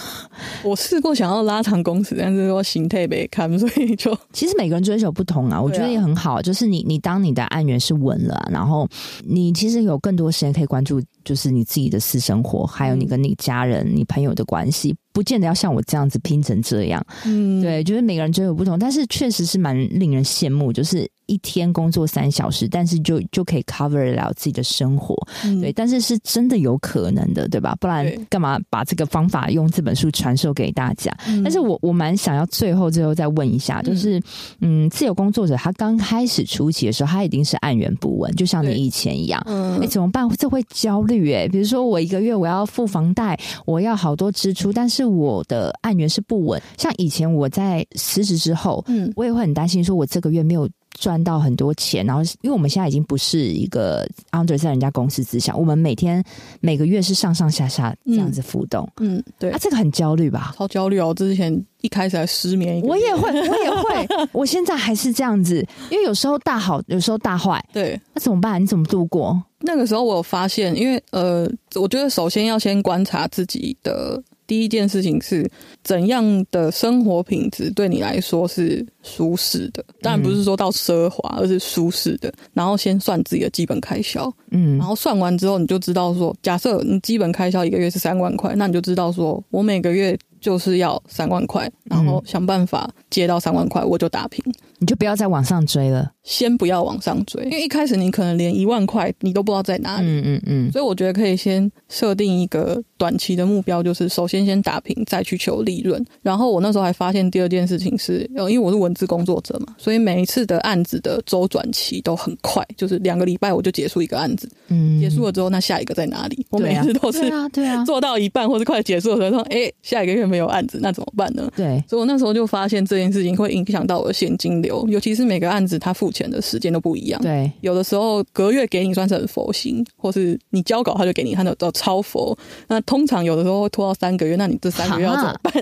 [0.63, 5.61] 我试过想要拉长工时，但是说形态被看，所以就其实每个人追求不同啊。
[5.61, 8.87] 我觉得也很好，就是你你当你的案源是稳了啊，然后
[9.25, 11.01] 你其实有更多时间可以关注。
[11.27, 17.05] 就是你自己的私生活，还有你跟你家人、嗯、你朋友的关系，不见得要像我这样子拼成这样。
[17.25, 21.05] 嗯，对，就是每个人追求不同，但是确实是蛮令人羡慕，就是。
[21.27, 27.75] 一天工作三小时，但是就就可以 cover 了自己的生活，嗯、对，但是是真的有可能的，对吧？
[27.79, 31.15] 不然干嘛把这个方法用这本书传授给大家？
[31.27, 34.21] 嗯、但是我我蛮想要最后最后再问一下，就是
[34.61, 40.27] 嗯，自由工作者他刚开始初期的时候，他一定是按源不稳，就像你以前一样，嗯，哎，怎么办？
[40.37, 46.61] 这会焦虑哎，比如说我一个月我要付房贷，我要好多支出，但是我的按源是不稳。
[46.77, 50.67] 像以前我在辞职之后，嗯，我也会很担心，说我这个月没有。
[50.99, 56.23] 赚到很多钱，然后因为我们现在已经不是一个 under 在人家公司之下，我们每天
[56.59, 60.53] 每个月是上上下下这样子浮动，嗯，嗯，对，啊，这个很焦虑吧？
[60.57, 61.13] 超焦虑哦！
[61.13, 68.61] 之前一开始还失眠，我也会，我也会， 我现在还是这样子，因为有时候大好，有时候大坏，对，那怎么办？
[68.61, 69.41] 你怎么度过？
[69.59, 74.21] 那个时候我有发现，因为呃，我觉得首先要先观察自己的。
[74.47, 75.47] 第一件事情是
[75.83, 79.83] 怎样的生活品质对你来说是舒适的？
[80.01, 82.33] 当然不是说到奢华，而是舒适的。
[82.53, 94.43] 然后先算自己的基本开销，嗯，然后算完之后你就知道说，假设你基本开销一个月是三万块，那你就知道说我每个月就是要三万块，然后想办法接到三万块，我就打平。
[94.79, 100.07] 你就不要再往上追了，先不要往上追，因为一开始你可能连一万块你都不知道在哪里。
[100.07, 100.71] 嗯嗯嗯。
[100.71, 106.05] 所以我觉得可以先设定一个短期的目标，就是首先先打平，再去求利润。
[106.21, 114.47] 然后我那时候还发现第二件事情是，因为我是文字工作者嘛，所以每一次的案子的周转期都很快，就是两个礼拜我就结束一个案子。
[114.67, 114.99] 嗯。
[114.99, 116.45] 结束了之后，那下一个在哪里？
[116.51, 121.51] 我每次都是啊，对啊， 做到一半或者快结束的时候说，哎，下一个月没有案子，那怎么办呢？
[121.55, 121.83] 对。
[121.89, 124.66] 所以我那时候就发现这件事情会影响到我的现金流。
[124.67, 127.21] 尤其是每个案子，他付钱的时间都不一样。
[127.21, 132.37] 对，有的时候隔月给你算是很佛心，或是你交稿他就给你，他都都超佛。
[132.67, 135.53] 那通常有的时候会拖到三个月，那你这三个月要怎么办？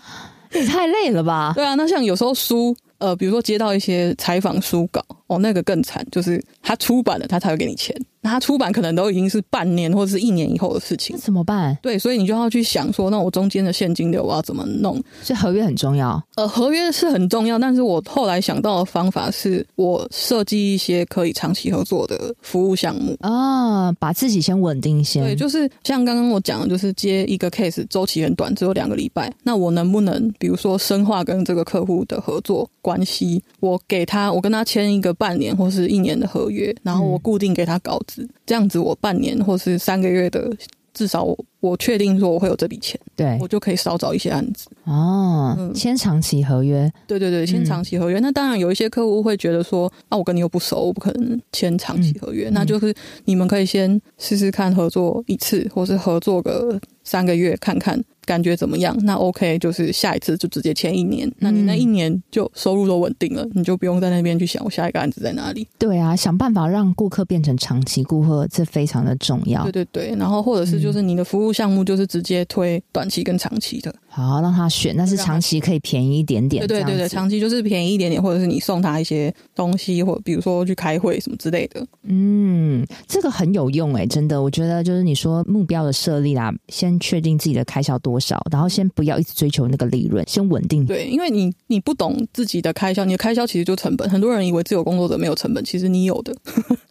[0.54, 1.52] 也太累了吧？
[1.54, 5.02] 对啊，那像有时候书，呃，比如说接到一些采访书稿，
[5.32, 7.94] 哦，那个更惨，就是他出版了，他才会给你钱。
[8.24, 11.76] 那他出版可能都已经是半年或者是一年以后的事情，那怎么办？
[11.82, 14.94] 对，所以你就要去想说，那我中间的现金流我要怎么弄？
[15.22, 16.22] 所以合约很重要。
[16.36, 25.24] 呃，合约是很重要，但是我后来想到的方法是我设计一些可以长期合作的服务项目啊，把自己先稳定先。
[25.24, 33.42] 对，就是像刚刚我讲的，就是接一个 case 周期很短，只有两个礼拜，那我能不能比如说深化跟这个客户的合作关系？
[33.58, 38.28] 我给他，我跟他签一个半年或是一年的合约，然后我固定给他稿子。
[38.44, 40.50] 这样子，我半年或是三个月的，
[40.92, 45.70] 至少我我确定说我会有这笔钱，对，我就可以少找一些案子哦。
[45.72, 48.18] 签长期合约，对对对，签长期合约。
[48.18, 52.48] 嗯、那当然有一些客户会觉得说，啊，我跟你又不熟，我不可能签长期合约。
[52.48, 52.92] 嗯、那就是
[53.26, 58.02] 你们可以先试试看合作一次，或是合作个三个月看看。
[58.24, 58.96] 感觉怎么样？
[59.02, 61.28] 那 OK，就是下一次就直接签一年。
[61.38, 65.66] 那你那一年就收入都稳定了，你就不用在那边去想我下一个案子在哪里。
[65.76, 69.64] 对啊，想办法让顾客变成长期顾客，这非常的重要。
[69.64, 73.94] 对对对，然后或者是就是你的服务项目就是直接推短期跟长期的。
[74.08, 76.66] 好，让他选，但是长期可以便宜一点点。
[76.66, 81.86] 对对对对，长期就是便宜一点点，或者是你送他一些东西，或比如说去开会什么之类的。
[82.02, 90.84] 嗯，这个很有用哎，真的，我觉得就是你说目标的设立啦，先确定自己的开销多少，然后先不要一直追求那个利润，先稳定。
[90.84, 94.08] 对，因为你你不懂自己的开销，你的开销其实就成本。
[94.10, 96.36] 很多人以为自由工作者没有成本，其实你有的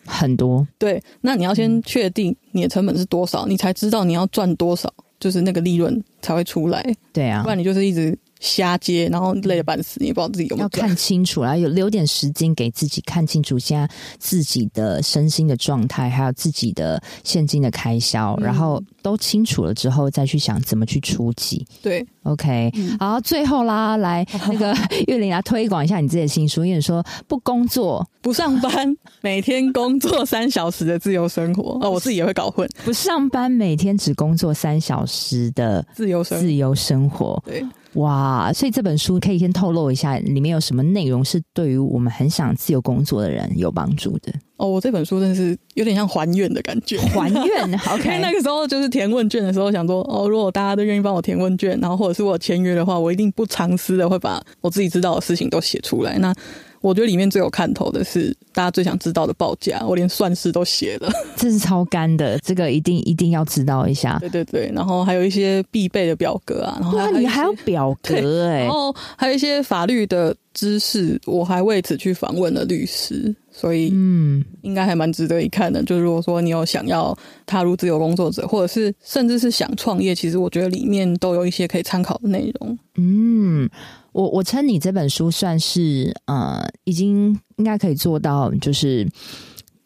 [0.05, 0.67] 很多。
[0.79, 4.93] 对，那你要先确定你的成本是多少，你才知道你要赚多少。
[5.19, 6.83] 就是那个利润才会出来，
[7.13, 10.65] 对啊，不然你就是一直瞎接，然后累得半死，你也不知道自己有没有。
[10.65, 13.87] 要看清楚，然后有留点时间给自己看清楚现在
[14.19, 21.65] 自己的身心的状态，还有自己的现金的开销，嗯、然后都清楚了之后，再去想怎么去出击。
[21.81, 24.75] 对，OK，、嗯、好，最后啦，来那个
[25.07, 28.05] 玉玲来推广一下你自己的新书，因为你说不工作。
[28.21, 31.79] 不上班，每天工作三小时的自由生活。
[31.81, 37.63] 哦，我自己也会搞混，不上班每天只工作三小时的自由生自由生活，对。
[37.95, 44.31] 哇，所以这本书可以先透露一下，里面有什么内容是对于我们很想自由工作的人有帮助的？
[44.55, 47.79] 哦，我这本书真的是有点像还愿的感觉，还愿。
[47.91, 56.17] OK，因为那个时候就是填问卷的时候，想说，哦，如果大家都愿意帮我填问卷，然后或者是我签约的话，我一定不藏私的会把我自己知道的事情都写出来。
[56.19, 56.33] 那
[56.81, 64.17] 我觉得里面最有看头的是大家最想知道的报价，我连算式都写了， 这是超干的，这个一定一定要知道一下。
[64.19, 75.83] 对对对，然后还有一些必备的表格啊，然后还，你还有表 格哎、欸，然后还有一些法律的知识，我还为此去访问了律师，所以嗯，应该还蛮值得一看的。
[75.83, 77.15] 就是如果说你有想要
[77.45, 82.77] 踏入自由工作者，或者是甚至是想创业，其实我觉得里面都有一些可以参考的内容。
[82.95, 83.69] 嗯。
[84.11, 89.07] 我我称你这本书算是呃，已经应该可以做到，就是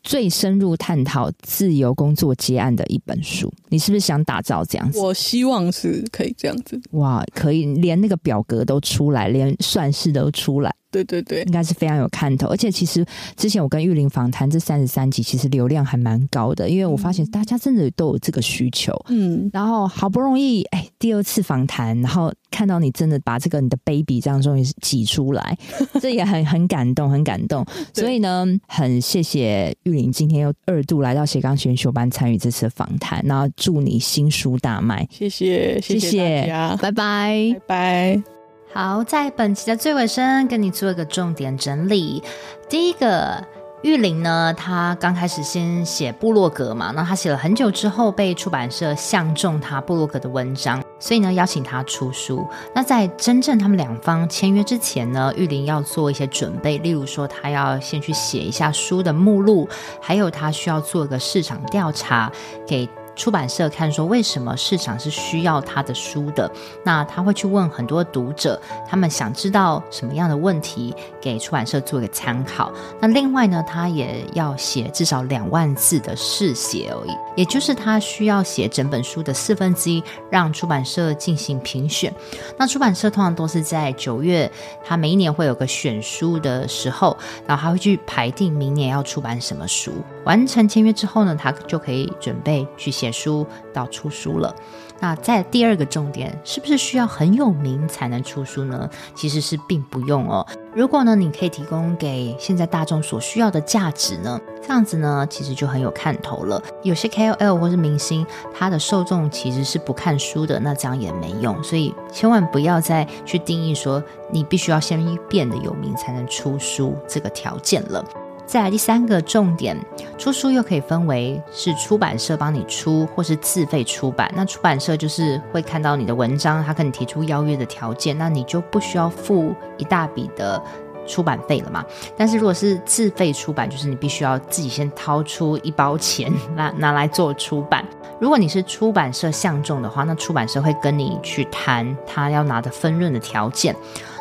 [0.03, 3.51] 最深入探讨自由工作结案的一本书。
[3.69, 4.99] 你是不是想打造这样子？
[4.99, 6.79] 我希望是可以这样子。
[6.91, 10.73] 哇，可以连那个表格都出来，连算式都出来。
[11.03, 25.57] 对对对，应该是非常有看头，而且其实之前我跟玉林访谈这三十三集，其实流量还蛮高的，因为我发现大家真的都有这个需求，嗯，然后好不容易哎第二次访谈，然后看到你真的把这个你的 baby 这样终于挤出来，
[25.99, 37.55] 这也很很感动，很感动，所以呢，很谢谢玉林今天又二度来到斜杠选修班参与这次访谈，然后祝你新书大卖，谢谢谢谢大家，拜拜。
[37.55, 38.34] 拜拜。
[38.77, 42.21] 好，在本期的最尾声，跟你做一个重点整理。
[42.67, 43.41] 第一个，
[43.83, 52.45] 玉玲呢，她刚开始先写部落格嘛，那她写了很久之后，被出版社相中她部落格的文章，所以呢，邀请她出书。
[52.73, 59.69] 那在真正他们两方签约之前呢，玉玲要做一些准备，例如说，她要先去写一下书的目录，
[60.01, 62.29] 还有她需要做一个市场调查，
[62.67, 62.89] 给。
[63.15, 66.51] 出版社看说，为什么市场是需要他的书的？
[66.83, 72.71] 那他会去问很多读者，他们想知道什么样的问题，给出版社做一个参考。
[72.99, 82.13] 那另外呢，他也要写至少两万字的试写而已，也就是他需要写整本书的四分之一，让出版社进行评选。
[82.57, 84.51] 那出版社通常都是在九月，
[84.83, 87.15] 他每一年会有个选书的时候，
[87.47, 89.93] 然后他会去排定明年要出版什么书。
[90.25, 94.53] 完成签约之后呢，他就可以准备去写写书到出书了。
[94.99, 98.89] 那在第二个重点，是不是需要很有名才能出书呢？
[99.13, 100.45] 其实是并不用哦。
[100.73, 106.61] 如果呢，你可以提供给现在大众所需要的价值呢，这样子呢，其实就很有看头了。
[106.81, 108.25] 有些 KOL 或是明星，
[108.57, 111.61] 他的受众其实是不看书的，那这样也没用。
[111.61, 114.01] 所以千万不要再去定义说，
[114.31, 114.97] 你必须要先
[115.29, 118.03] 变得有名才能出书这个条件了。
[118.45, 119.75] 再来第三个重点，
[120.17, 124.31] 出书又可以分为是出版社帮你出，或是自费出版。
[124.35, 130.61] 那出版社就是会看到你的文章，他跟你提出邀约的条件，那你就不需要付一大笔的
[131.07, 131.83] 出版费了嘛。
[132.15, 137.83] 但是如果是自费出版，就是你必须要自己先掏出一包钱拿拿来做出版。
[138.19, 143.75] 如果你是出版社相中的话，那出版社会跟你去谈他要拿的分润的条件。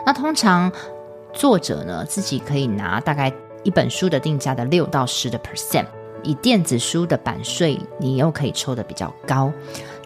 [0.05, 0.73] 那通常
[1.33, 3.31] 作者呢，自己可以拿大概。
[3.65, 5.87] 一本书的定价的六到十的 percent，
[6.23, 9.53] 以电子书的版税，你又可以抽得比较高。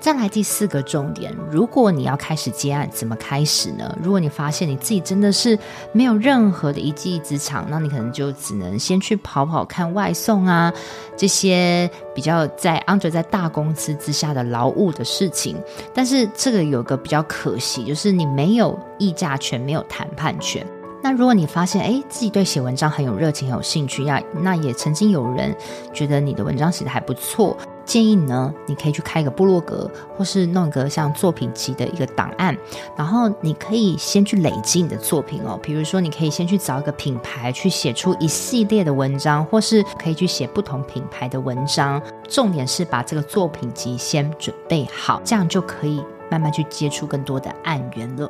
[0.01, 3.99] 再来第四个重点，如果你要开始接案，怎么开始呢？
[4.01, 5.59] 如果你发现你自己真的是
[5.91, 10.73] 没有任何的一技之长，那你可能就只能先去跑跑看外送啊，
[11.17, 15.57] 这些比较在 under 在大公司之下的劳务的事情。
[15.93, 20.65] 但是这个有个比较可惜，就是你没有议价权，没有谈判权。
[21.01, 25.55] 那如果你发现，诶，自己对写文章很有热情、很有兴趣，呀，那也曾经有人
[25.93, 32.57] 觉得你的文章写得还不错，建议呢，你可以去开一个部落格，或是弄一个像作品集的一个档案，
[32.97, 35.59] 然后你可以先去累积你的作品哦。
[35.63, 42.03] 比如说，你可以先去找一个品牌去写出一系列的文章，或是可以去写不同品牌的文章。
[42.29, 48.29] 重点是把这个作品集先准备好，这样就可以慢慢去接触更多的案源了。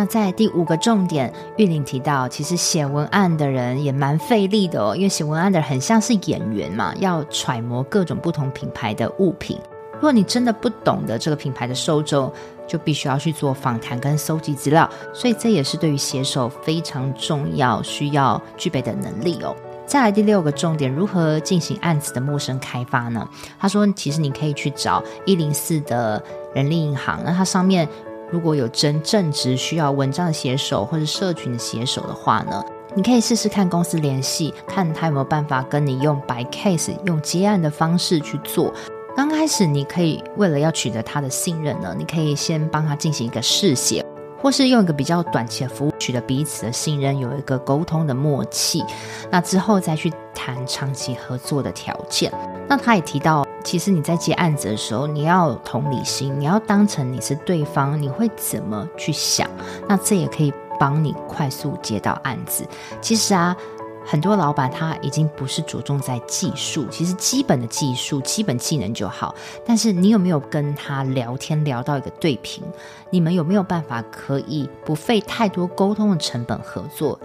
[0.00, 9.58] 那在第五个重点，玉玲提到，其实写文案的人也蛮费力的哦，因为写文案的人很像是演员嘛，要揣摩各种不同品牌的物品。
[9.92, 12.32] 如果你真的不懂得这个品牌的受众，
[12.66, 19.54] 就必须要去做访谈跟搜集资料，所以这也是对于写手非常重要、需要具备的能力哦。
[19.84, 23.28] 再来第六个重点，如何进行案子的陌生开发呢？
[23.58, 26.22] 他说，其实你可以去找一零四的
[26.54, 27.86] 人力银行，那它上面。
[28.32, 32.64] 如果有真正职需要文章的写手或者社群的写手的话呢，
[32.94, 38.72] 你可以试试看公司联系，看他有没有办法跟你用白 case 用接案的方式去做。
[39.16, 44.04] 刚开始你可以为了要取得他的信任呢，你可以先帮他进行一个试写，
[44.40, 48.82] 或是用一个比较短期的服务取得彼此的信任，有一个沟通的默契。
[49.30, 52.32] 那之后再去谈长期合作的条件。
[52.70, 53.44] 那他也提到。
[53.62, 59.46] 其实你在接案子的时候，你要同理心，你要当成你是对方，你会怎么去想？
[59.86, 62.66] 那这也可以帮你快速接到案子。
[63.02, 63.54] 其实啊，
[64.02, 69.34] 很多老板他已经不是着重在技术，其实基本的技术、基本技能就好。
[69.62, 72.64] 但是你有没有跟他聊天聊到一个对频？
[73.10, 77.20] 你们有没有办法可以不费太多沟通的成本合作？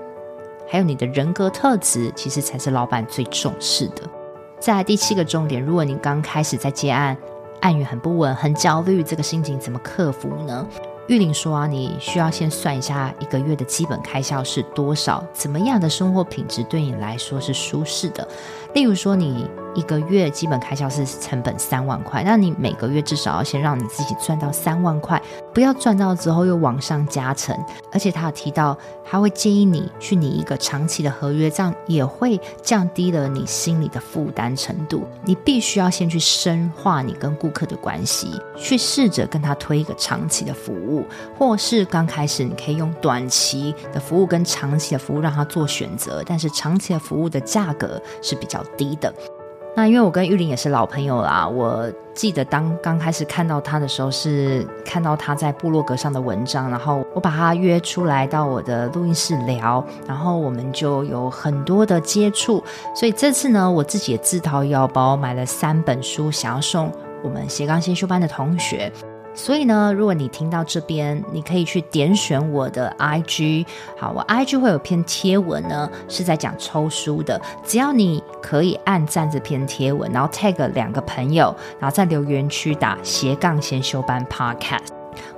[0.67, 4.01] 还有你的人格特质，其实才是老板最重视的。
[4.59, 7.15] 在第七个重点，如果你刚开始在接案，
[7.61, 10.67] 案源很不稳、很焦虑，这个心情怎么克服呢？
[11.07, 18.27] 玉玲说啊，你需要先算一下一个月的基本开销是多少，怎么样的生活品质对你来说是舒适的。
[18.73, 25.21] 例如说，你一个月基本开销是成本三万块，那你每个月至少要先让你自己赚到三万块，
[25.53, 27.55] 不要赚到之后又往上加成。
[27.91, 35.05] 而且他有提到，他会建议你去拟一个长期的合约，这样也会降低了你心里的负担程度。
[35.23, 41.05] 你必须要先去深化你跟顾客的关系，去试着跟他推一个长期的服务，
[41.37, 49.13] 或是刚开始你可以用短期的服务跟长期的服务让他做选择，但是长期的服务的价格是比较低的。
[49.77, 62.63] 那因为我跟玉玲也是老朋友啦，我记得当刚开始看到他的时候，是看到他在部落格上的文章，然后我把他约出来到我的录音室聊，然后我们就有很多的接触。
[62.95, 66.89] 所以这次呢，我自己也自掏腰包买了三本书，想要送
[67.21, 68.89] 我们斜杠先修班的同学。
[69.35, 73.65] 所以呢，如果你听到这边，你可以去点选我的 IG，
[73.97, 77.39] 好，我 IG 会有篇贴文呢，是在讲抽书的。
[77.63, 84.87] 只要你可以按赞这篇贴文，然后 tag 两个朋友，然后在留言区打斜杠先修班 Podcast，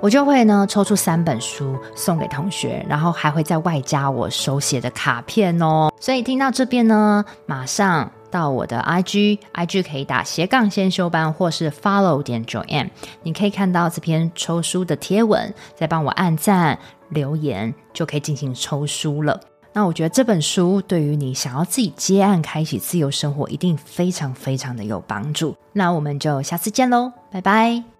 [0.00, 5.92] 我就会呢抽出三本书送给同学，然后还会再外加我手写的卡片哦。
[5.98, 8.10] 所以听到这边呢，马上。
[8.30, 12.90] 到我的 IG，IG 可以打斜杠先修班，或是 Follow 点 Joanne，
[13.22, 19.40] 你可以看到这篇抽书的贴文，再帮我按赞留言，就可以进行抽书了。
[19.72, 25.54] 那我觉得这本书对于你想要自己接案开启自由生活，一定非常非常的有帮助。
[25.72, 27.97] 那我们就下次见喽，拜拜。